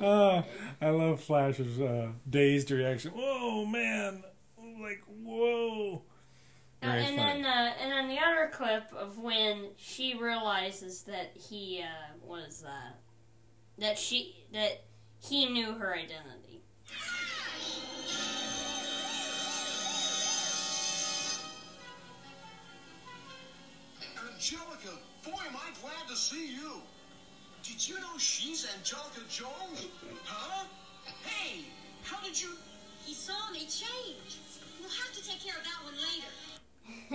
Oh, 0.00 0.44
I 0.80 0.90
love 0.90 1.20
Flash's 1.20 1.80
uh, 1.80 2.08
dazed 2.28 2.70
reaction. 2.70 3.12
Whoa, 3.12 3.66
man! 3.66 4.22
Like, 4.80 5.02
whoa! 5.22 6.02
Uh, 6.82 6.86
and 6.86 7.16
funny. 7.16 7.42
then, 7.42 7.44
uh, 7.44 7.72
and 7.80 7.90
then 7.90 8.08
the 8.08 8.18
other 8.22 8.50
clip 8.52 8.92
of 8.96 9.18
when 9.18 9.70
she 9.76 10.14
realizes 10.14 11.02
that 11.02 11.32
he 11.34 11.82
uh, 11.82 12.14
was 12.22 12.64
uh, 12.64 12.92
that 13.78 13.98
she 13.98 14.36
that 14.52 14.84
he 15.18 15.46
knew 15.46 15.72
her 15.72 15.92
identity. 15.92 16.62
Angelica, 24.32 24.96
boy, 25.24 25.32
am 25.48 25.56
I 25.56 25.70
glad 25.82 26.08
to 26.08 26.16
see 26.16 26.54
you. 26.54 26.80
Did 27.78 27.88
you 27.90 28.00
know 28.00 28.18
she's 28.18 28.66
Angelica 28.76 29.20
Jones? 29.30 29.86
Huh? 30.24 30.64
Hey, 31.24 31.60
how 32.02 32.20
did 32.24 32.40
you? 32.42 32.48
He 33.04 33.14
saw 33.14 33.52
me 33.52 33.60
change. 33.60 34.40
We'll 34.80 34.90
have 34.90 35.12
to 35.12 35.24
take 35.24 35.40
care 35.40 35.54
of 35.56 35.62
that 35.62 35.84
one 35.84 35.94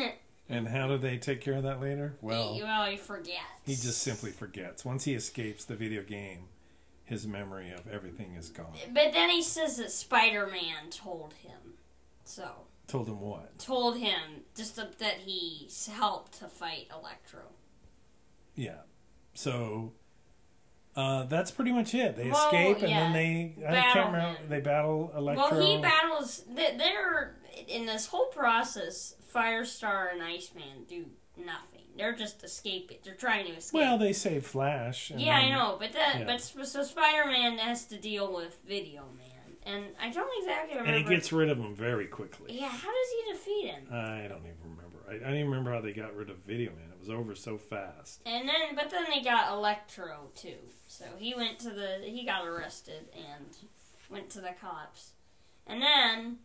later. 0.08 0.16
And 0.50 0.68
how 0.68 0.88
do 0.90 0.98
they 0.98 1.18
take 1.18 1.40
care 1.42 1.54
of 1.56 1.64
that 1.64 1.82
later? 1.82 2.16
Well, 2.22 2.54
he, 2.54 2.64
well, 2.64 2.86
he 2.86 2.98
forgets. 2.98 3.40
he 3.66 3.74
just 3.76 4.04
simply 4.04 4.30
forgets. 4.32 4.84
Once 4.84 5.06
he 5.06 5.14
escapes 5.14 5.64
the 5.64 5.74
video 5.76 6.04
game, 6.04 6.50
his 7.06 7.26
memory 7.26 7.72
of 7.72 7.88
everything 7.88 8.36
is 8.36 8.50
gone. 8.50 8.74
But 8.94 9.14
then 9.14 9.30
he 9.30 9.42
says 9.42 9.78
that 9.78 9.90
Spider 9.90 10.46
Man 10.46 10.90
told 10.92 11.34
him. 11.34 11.76
So 12.26 12.48
Told 12.88 13.08
him 13.08 13.22
what? 13.22 13.58
told 13.58 13.98
him 13.98 14.44
just 14.56 14.76
that 14.76 15.00
that 15.00 15.20
he 15.26 15.70
helped 15.92 16.40
to 16.40 16.48
fight 16.48 16.88
Electro. 16.94 17.44
Yeah. 18.56 18.82
So 19.34 19.94
uh, 20.96 21.24
that's 21.24 21.52
pretty 21.52 21.72
much 21.72 21.94
it. 21.96 22.16
They 22.16 22.30
Well, 22.30 22.46
escape 22.46 22.78
and 22.82 22.90
yeah. 22.90 23.00
then 23.00 23.14
they 23.14 23.56
I 23.68 23.72
Battle 23.72 23.94
can't 23.94 24.06
remember. 24.14 24.40
him. 24.40 24.50
They 24.50 24.60
battle 24.62 25.12
Electro. 25.16 25.58
Well, 25.58 25.66
he 25.66 25.78
battles. 25.82 26.44
they- 26.50 26.76
They're 26.78 27.36
in 27.68 27.86
this 27.86 28.08
whole 28.08 28.28
process. 28.28 29.16
Firestar 29.34 30.12
and 30.14 30.22
Iceman 30.22 30.86
do 30.88 31.06
nothing. 31.38 31.82
They're 31.98 32.16
just 32.16 32.44
escaping. 32.44 32.98
They're 33.04 33.16
trying 33.16 33.46
to 33.48 33.54
escape. 33.54 33.80
well, 33.80 33.98
they 33.98 34.14
save 34.14 34.46
Flash. 34.46 35.10
and 35.12 35.20
yeah, 35.22 35.38
I 35.38 35.50
know, 35.50 35.78
but 35.80 35.92
that 35.94 36.20
yeah. 36.20 36.26
but 36.26 36.42
so 36.42 36.84
Spider 36.84 37.28
Man 37.30 37.58
has 37.60 37.86
to 37.86 37.98
deal 37.98 38.34
with 38.34 38.58
Video 38.68 39.04
Man, 39.18 39.56
and 39.66 39.86
I 40.02 40.10
don't 40.12 40.30
exactly 40.40 40.76
remember. 40.78 40.98
And 40.98 41.08
he 41.08 41.16
gets 41.16 41.32
rid 41.32 41.50
of 41.50 41.58
him 41.60 41.74
very 41.76 42.08
quickly. 42.08 42.58
Yeah, 42.60 42.70
how 42.70 42.90
does 42.90 43.10
he 43.26 43.32
defeat 43.34 43.68
him? 43.72 43.84
I 43.92 44.28
don't 44.28 44.40
even 44.46 44.56
remember. 44.64 45.00
I, 45.10 45.16
I 45.16 45.18
don't 45.20 45.36
even 45.36 45.50
remember 45.50 45.72
how 45.74 45.82
they 45.82 45.94
got 45.94 46.16
rid 46.16 46.30
of 46.32 46.38
Video 46.48 46.72
Man. 46.72 46.93
Was 47.04 47.10
over 47.10 47.36
so 47.36 47.58
fast. 47.58 48.22
And 48.26 48.48
then, 48.48 48.76
but 48.76 48.90
then 48.90 49.04
they 49.10 49.22
got 49.22 49.52
Electro 49.52 50.30
too. 50.36 50.56
So 50.88 51.04
he 51.18 51.34
went 51.34 51.60
to 51.60 51.70
the, 51.70 52.00
he 52.04 52.26
got 52.26 52.46
arrested 52.48 53.10
and 53.14 53.58
went 54.10 54.30
to 54.32 54.40
the 54.40 54.52
cops, 54.62 55.12
and 55.68 55.82
then 55.82 56.38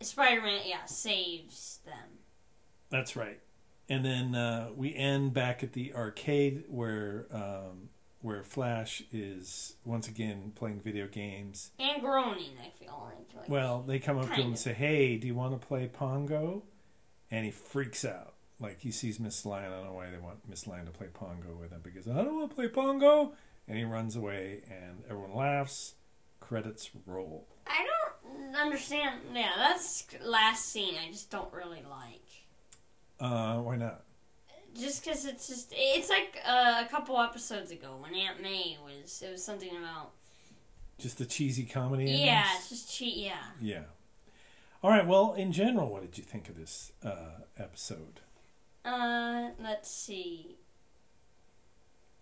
Spider 0.00 0.42
Man, 0.42 0.60
yeah, 0.64 0.84
saves 0.86 1.78
them. 1.84 2.18
That's 2.90 3.14
right. 3.14 3.40
And 3.88 4.04
then 4.04 4.34
uh, 4.34 4.70
we 4.76 4.94
end 4.94 5.34
back 5.34 5.62
at 5.62 5.72
the 5.72 5.94
arcade 5.94 6.64
where 6.68 7.26
um, 7.30 7.90
where 8.20 8.42
Flash 8.42 9.02
is 9.12 9.76
once 9.84 10.08
again 10.08 10.52
playing 10.54 10.80
video 10.80 11.06
games. 11.06 11.70
And 11.78 12.02
groaning, 12.02 12.52
I 12.60 12.70
feel 12.82 13.04
like. 13.04 13.36
like 13.36 13.48
Well, 13.48 13.84
they 13.86 13.98
come 13.98 14.18
up 14.18 14.24
to 14.24 14.30
him 14.30 14.36
Kind 14.36 14.48
and 14.48 14.58
say, 14.58 14.72
"Hey, 14.72 15.16
do 15.16 15.26
you 15.26 15.34
want 15.34 15.60
to 15.60 15.64
play 15.64 15.86
Pongo?" 15.86 16.64
And 17.30 17.44
he 17.44 17.50
freaks 17.50 18.04
out. 18.04 18.34
Like 18.60 18.80
he 18.80 18.90
sees 18.90 19.20
Miss 19.20 19.46
Lion. 19.46 19.72
I 19.72 19.76
don't 19.76 19.84
know 19.84 19.92
why 19.94 20.10
they 20.10 20.18
want 20.18 20.48
Miss 20.48 20.66
Lion 20.66 20.86
to 20.86 20.90
play 20.90 21.06
Pongo 21.12 21.54
with 21.60 21.70
him 21.70 21.80
because 21.82 22.08
I 22.08 22.16
don't 22.24 22.34
want 22.34 22.50
to 22.50 22.54
play 22.56 22.68
Pongo. 22.68 23.32
And 23.68 23.76
he 23.76 23.84
runs 23.84 24.16
away, 24.16 24.62
and 24.70 25.02
everyone 25.10 25.34
laughs. 25.34 25.94
Credits 26.40 26.90
roll. 27.06 27.46
I 27.66 27.86
don't 27.86 28.56
understand. 28.56 29.20
Yeah, 29.34 29.50
that's 29.56 30.06
last 30.24 30.66
scene. 30.66 30.94
I 31.06 31.10
just 31.12 31.30
don't 31.30 31.52
really 31.52 31.82
like. 31.88 32.22
Uh, 33.20 33.58
why 33.58 33.76
not? 33.76 34.02
Just 34.78 35.04
because 35.04 35.24
it's 35.26 35.48
just 35.48 35.72
it's 35.76 36.08
like 36.08 36.38
uh, 36.46 36.82
a 36.84 36.88
couple 36.88 37.18
episodes 37.20 37.70
ago 37.70 37.96
when 38.00 38.14
Aunt 38.14 38.40
May 38.40 38.78
was 38.84 39.22
it 39.26 39.30
was 39.32 39.42
something 39.44 39.70
about 39.76 40.12
Just 40.98 41.18
the 41.18 41.26
cheesy 41.26 41.64
comedy. 41.64 42.04
yeah 42.04 42.42
endings? 42.46 42.58
it's 42.60 42.68
just 42.68 42.94
cheat 42.96 43.16
yeah 43.16 43.42
Yeah. 43.60 43.82
All 44.82 44.90
right. 44.90 45.06
Well, 45.06 45.34
in 45.34 45.52
general, 45.52 45.90
what 45.90 46.02
did 46.02 46.16
you 46.16 46.22
think 46.24 46.48
of 46.48 46.56
this 46.56 46.92
uh, 47.04 47.40
episode? 47.58 48.20
Uh 48.84 49.48
let's 49.62 49.90
see 49.90 50.56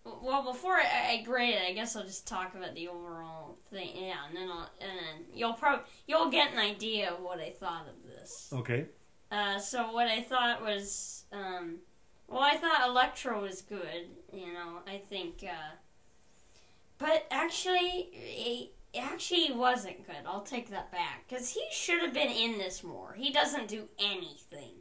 well 0.03 0.43
before 0.43 0.73
I, 0.73 1.19
I 1.19 1.23
grade 1.23 1.53
it 1.55 1.61
I 1.67 1.73
guess 1.73 1.95
I'll 1.95 2.03
just 2.03 2.27
talk 2.27 2.55
about 2.55 2.75
the 2.75 2.87
overall 2.87 3.57
thing 3.69 3.89
yeah 3.95 4.25
and 4.27 4.35
then 4.35 4.49
I'll, 4.49 4.69
and 4.81 4.91
then 4.91 5.25
you'll 5.33 5.53
probably 5.53 5.85
you'll 6.07 6.29
get 6.29 6.53
an 6.53 6.59
idea 6.59 7.11
of 7.11 7.21
what 7.21 7.39
I 7.39 7.51
thought 7.51 7.87
of 7.87 8.09
this 8.09 8.51
Okay. 8.53 8.85
Uh, 9.31 9.59
so 9.59 9.91
what 9.91 10.07
I 10.07 10.21
thought 10.21 10.61
was, 10.61 11.25
um, 11.33 11.77
well, 12.27 12.41
I 12.41 12.55
thought 12.55 12.87
Electro 12.87 13.41
was 13.41 13.61
good. 13.61 14.07
You 14.31 14.53
know, 14.53 14.79
I 14.87 14.97
think, 14.97 15.43
uh, 15.43 15.75
but 16.97 17.25
actually, 17.29 18.09
it, 18.13 18.73
actually 18.97 19.51
wasn't 19.51 20.05
good. 20.07 20.15
I'll 20.25 20.41
take 20.41 20.69
that 20.71 20.91
back 20.91 21.25
because 21.27 21.49
he 21.49 21.63
should 21.71 22.01
have 22.01 22.13
been 22.13 22.31
in 22.31 22.57
this 22.57 22.83
more. 22.83 23.15
He 23.17 23.31
doesn't 23.31 23.67
do 23.67 23.89
anything. 23.99 24.73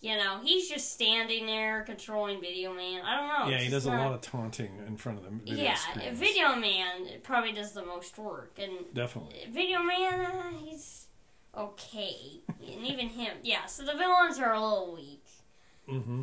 You 0.00 0.14
know, 0.16 0.38
he's 0.44 0.68
just 0.68 0.92
standing 0.92 1.46
there 1.46 1.82
controlling 1.82 2.40
Video 2.40 2.72
Man. 2.72 3.02
I 3.04 3.16
don't 3.16 3.28
know. 3.46 3.50
yeah, 3.56 3.60
he 3.62 3.68
does 3.68 3.84
a 3.86 3.90
lot 3.90 4.12
of 4.12 4.20
taunting 4.20 4.70
in 4.86 4.96
front 4.96 5.18
of 5.18 5.24
the 5.24 5.30
video 5.30 5.64
yeah, 5.64 5.74
screens. 5.74 6.18
Video 6.18 6.54
Man 6.54 7.08
probably 7.24 7.50
does 7.52 7.72
the 7.72 7.84
most 7.84 8.16
work, 8.16 8.58
and 8.60 8.72
Definitely. 8.94 9.46
Video 9.50 9.82
Man, 9.82 10.20
uh, 10.20 10.42
he's 10.64 11.06
okay, 11.56 12.40
and 12.48 12.86
even 12.86 13.08
him, 13.08 13.38
yeah. 13.42 13.66
So 13.66 13.82
the 13.84 13.94
villains 13.94 14.38
are 14.38 14.52
a 14.52 14.60
little 14.60 14.94
weak, 14.94 15.24
Mm-hmm. 15.88 16.22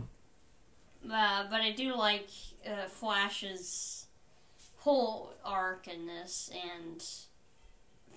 uh, 1.12 1.44
but 1.50 1.60
I 1.60 1.72
do 1.72 1.96
like 1.98 2.30
uh, 2.66 2.88
Flash's 2.88 4.06
whole 4.78 5.34
arc 5.44 5.90
in 5.90 6.06
this, 6.08 6.50
and 6.54 7.04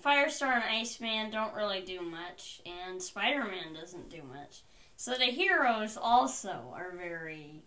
Firestar 0.05 0.53
and 0.55 0.63
Iceman 0.63 1.31
don't 1.31 1.53
really 1.53 1.81
do 1.81 2.01
much, 2.01 2.61
and 2.65 3.01
Spider 3.01 3.43
Man 3.43 3.73
doesn't 3.73 4.09
do 4.09 4.21
much. 4.23 4.61
So 4.99 5.13
the 5.13 5.27
heroes 5.27 5.95
also 5.95 6.73
are 6.75 6.91
very 6.91 7.63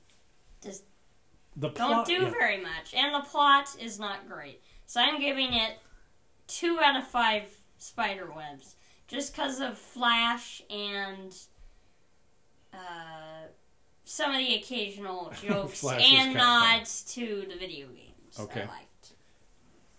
The 1.57 1.71
don't 1.71 2.07
do 2.07 2.25
yeah. 2.25 2.29
very 2.31 2.61
much, 2.61 2.93
and 2.95 3.15
the 3.15 3.27
plot 3.27 3.75
is 3.81 3.99
not 3.99 4.29
great. 4.29 4.61
So 4.85 5.01
I'm 5.01 5.19
giving 5.19 5.55
it 5.55 5.79
two 6.47 6.79
out 6.79 6.95
of 6.95 7.07
five 7.09 7.45
spider 7.79 8.31
webs, 8.31 8.77
just 9.09 9.35
because 9.35 9.61
of 9.61 9.79
Flash 9.79 10.61
and 10.69 11.35
uh, 12.75 13.47
some 14.05 14.33
of 14.33 14.37
the 14.37 14.55
occasional 14.57 15.33
jokes 15.43 15.83
and 15.83 16.35
nods 16.35 17.03
to 17.15 17.47
the 17.49 17.57
video 17.57 17.87
games. 17.87 18.41
Okay. 18.41 18.61
I 18.61 18.67
liked. 18.67 19.13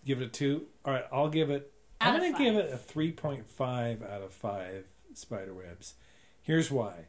Give 0.06 0.22
it 0.22 0.26
a 0.26 0.30
two. 0.30 0.68
All 0.86 0.94
right, 0.94 1.06
I'll 1.12 1.30
give 1.30 1.50
it. 1.50 1.74
Out 2.00 2.14
I'm 2.14 2.20
going 2.20 2.32
to 2.32 2.38
give 2.38 2.56
it 2.58 2.72
a 2.72 2.78
three 2.78 3.12
point 3.12 3.50
five 3.50 4.04
out 4.04 4.22
of 4.22 4.32
five 4.32 4.86
spider 5.16 5.56
webs. 5.56 5.96
Here's 6.44 6.70
why. 6.70 7.08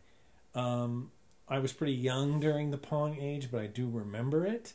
Um, 0.54 1.10
I 1.48 1.58
was 1.58 1.72
pretty 1.72 1.92
young 1.94 2.40
during 2.40 2.70
the 2.70 2.78
Pong 2.78 3.18
age, 3.20 3.50
but 3.50 3.60
I 3.60 3.66
do 3.66 3.88
remember 3.88 4.46
it, 4.46 4.72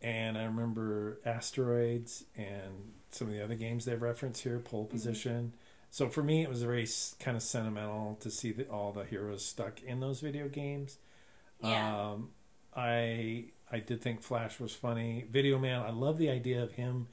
and 0.00 0.38
I 0.38 0.44
remember 0.44 1.18
asteroids 1.24 2.24
and 2.36 2.92
some 3.10 3.28
of 3.28 3.34
the 3.34 3.42
other 3.42 3.54
games 3.54 3.84
they 3.84 3.94
reference 3.96 4.40
here, 4.40 4.58
pole 4.58 4.84
Mm-hmm. 4.84 4.92
position. 4.96 5.52
So 5.90 6.08
for 6.08 6.22
me, 6.22 6.42
it 6.42 6.48
was 6.50 6.62
very 6.62 6.86
kind 7.18 7.36
of 7.36 7.42
sentimental 7.42 8.16
to 8.20 8.30
see 8.30 8.52
that 8.52 8.68
all 8.70 8.92
the 8.92 9.04
heroes 9.04 9.44
stuck 9.44 9.82
in 9.82 10.00
those 10.00 10.20
video 10.20 10.46
games. 10.48 10.98
Yeah. 11.62 12.10
Um, 12.10 12.30
I 12.76 13.46
I 13.72 13.80
did 13.80 14.00
think 14.02 14.22
Flash 14.22 14.60
was 14.60 14.74
funny. 14.74 15.24
Video 15.30 15.58
Man, 15.58 15.80
I 15.82 15.90
love 15.90 16.18
the 16.18 16.28
idea 16.30 16.62
of 16.62 16.72
him, 16.72 17.08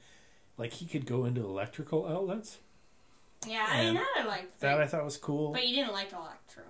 like 0.58 0.74
he 0.74 0.84
could 0.86 1.06
go 1.06 1.24
into 1.24 1.42
electrical 1.42 2.06
outlets. 2.06 2.58
yeah, 3.46 3.66
I 3.68 3.84
mean 3.86 3.94
that 3.94 4.06
I 4.18 4.24
liked. 4.26 4.60
That 4.60 4.74
That 4.76 4.80
I 4.82 4.86
thought 4.86 5.04
was 5.04 5.16
cool. 5.16 5.52
but 5.52 5.66
you 5.66 5.74
didn't 5.74 5.92
like 5.94 6.12
Electro. 6.12 6.64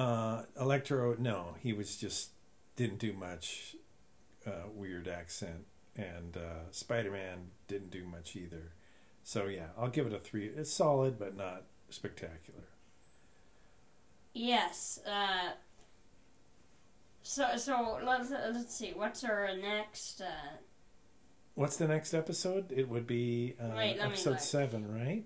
Uh, 0.00 0.44
Electro, 0.58 1.14
no, 1.18 1.56
he 1.60 1.74
was 1.74 1.96
just 1.96 2.30
didn't 2.76 2.98
do 2.98 3.12
much. 3.12 3.76
Uh, 4.46 4.68
weird 4.74 5.06
accent, 5.06 5.66
and 5.94 6.34
uh, 6.38 6.70
Spider 6.70 7.10
Man 7.10 7.50
didn't 7.68 7.90
do 7.90 8.04
much 8.04 8.34
either. 8.34 8.72
So 9.22 9.46
yeah, 9.46 9.66
I'll 9.76 9.90
give 9.90 10.06
it 10.06 10.14
a 10.14 10.18
three. 10.18 10.46
It's 10.46 10.72
solid, 10.72 11.18
but 11.18 11.36
not 11.36 11.64
spectacular. 11.90 12.64
Yes. 14.32 15.00
Uh, 15.06 15.50
so 17.22 17.56
so 17.56 17.98
let's 18.02 18.30
let's 18.30 18.74
see. 18.74 18.92
What's 18.94 19.22
our 19.24 19.54
next? 19.54 20.22
Uh, 20.22 20.56
What's 21.54 21.76
the 21.76 21.88
next 21.88 22.14
episode? 22.14 22.72
It 22.72 22.88
would 22.88 23.06
be 23.06 23.54
uh, 23.60 23.74
Wait, 23.76 23.98
episode 23.98 24.40
seven, 24.40 24.90
right? 24.90 25.24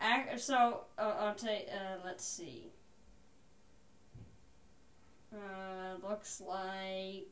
Ac- 0.00 0.38
So 0.38 0.84
uh, 0.96 1.14
I'll 1.20 1.34
take. 1.34 1.66
Uh, 1.70 1.96
let's 2.02 2.24
see. 2.24 2.72
Uh, 5.34 6.06
looks 6.08 6.40
like 6.40 7.26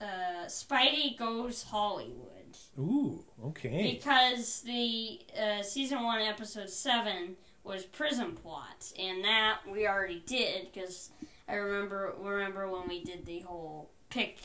uh, 0.00 0.46
Spidey 0.46 1.16
goes 1.18 1.64
Hollywood 1.64 2.56
Ooh, 2.78 3.24
okay. 3.46 3.92
because 3.98 4.62
the 4.62 5.20
uh, 5.40 5.62
season 5.62 6.02
one 6.02 6.20
episode 6.20 6.70
seven 6.70 7.36
was 7.64 7.84
prison 7.84 8.32
plot, 8.32 8.92
and 8.98 9.24
that 9.24 9.58
we 9.70 9.86
already 9.86 10.22
did 10.26 10.68
because 10.72 11.10
I 11.48 11.54
remember 11.54 12.14
remember 12.20 12.68
when 12.70 12.88
we 12.88 13.02
did 13.04 13.26
the 13.26 13.40
whole 13.40 13.90
pick 14.08 14.38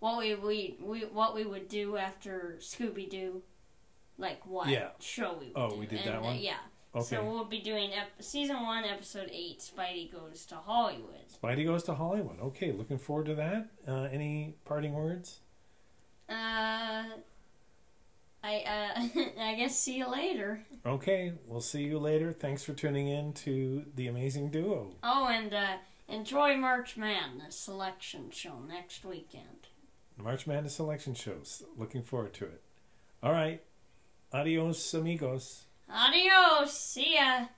what 0.00 0.18
we 0.18 0.34
we, 0.36 0.76
we 0.80 1.00
what 1.00 1.34
we 1.34 1.44
would 1.44 1.68
do 1.68 1.96
after 1.96 2.56
Scooby 2.60 3.08
Doo, 3.10 3.42
like 4.18 4.46
what 4.46 4.68
Yeah. 4.68 4.88
show 5.00 5.32
we 5.38 5.46
would 5.46 5.52
Oh, 5.56 5.70
do. 5.70 5.76
we 5.80 5.86
did 5.86 6.00
And, 6.00 6.08
that 6.08 6.18
uh, 6.18 6.22
one? 6.22 6.38
yeah. 6.38 6.56
Okay. 6.94 7.16
So 7.16 7.24
we'll 7.24 7.44
be 7.46 7.60
doing 7.60 7.92
ep- 7.94 8.22
season 8.22 8.62
one, 8.62 8.84
episode 8.84 9.30
eight. 9.32 9.60
Spidey 9.60 10.12
goes 10.12 10.44
to 10.46 10.56
Hollywood. 10.56 11.24
Spidey 11.42 11.64
goes 11.64 11.82
to 11.84 11.94
Hollywood. 11.94 12.38
Okay, 12.40 12.72
looking 12.72 12.98
forward 12.98 13.26
to 13.26 13.34
that. 13.36 13.68
Uh, 13.88 14.08
any 14.12 14.56
parting 14.66 14.92
words? 14.92 15.40
Uh, 16.28 17.04
I 18.44 18.54
uh, 18.66 19.20
I 19.40 19.54
guess 19.54 19.78
see 19.78 19.96
you 19.96 20.10
later. 20.10 20.64
Okay, 20.84 21.32
we'll 21.46 21.62
see 21.62 21.84
you 21.84 21.98
later. 21.98 22.32
Thanks 22.32 22.62
for 22.62 22.74
tuning 22.74 23.08
in 23.08 23.32
to 23.34 23.84
the 23.94 24.08
Amazing 24.08 24.50
Duo. 24.50 24.94
Oh, 25.02 25.28
and 25.28 25.54
uh, 25.54 25.76
enjoy 26.08 26.56
March 26.56 26.98
Madness 26.98 27.56
selection 27.56 28.30
show 28.30 28.58
next 28.68 29.04
weekend. 29.04 29.68
March 30.18 30.46
Madness 30.46 30.74
selection 30.74 31.14
shows. 31.14 31.62
Looking 31.76 32.02
forward 32.02 32.34
to 32.34 32.44
it. 32.44 32.60
All 33.22 33.32
right. 33.32 33.62
Adios, 34.32 34.92
amigos. 34.94 35.64
Adios. 35.92 36.72
See 36.72 37.14
ya. 37.14 37.48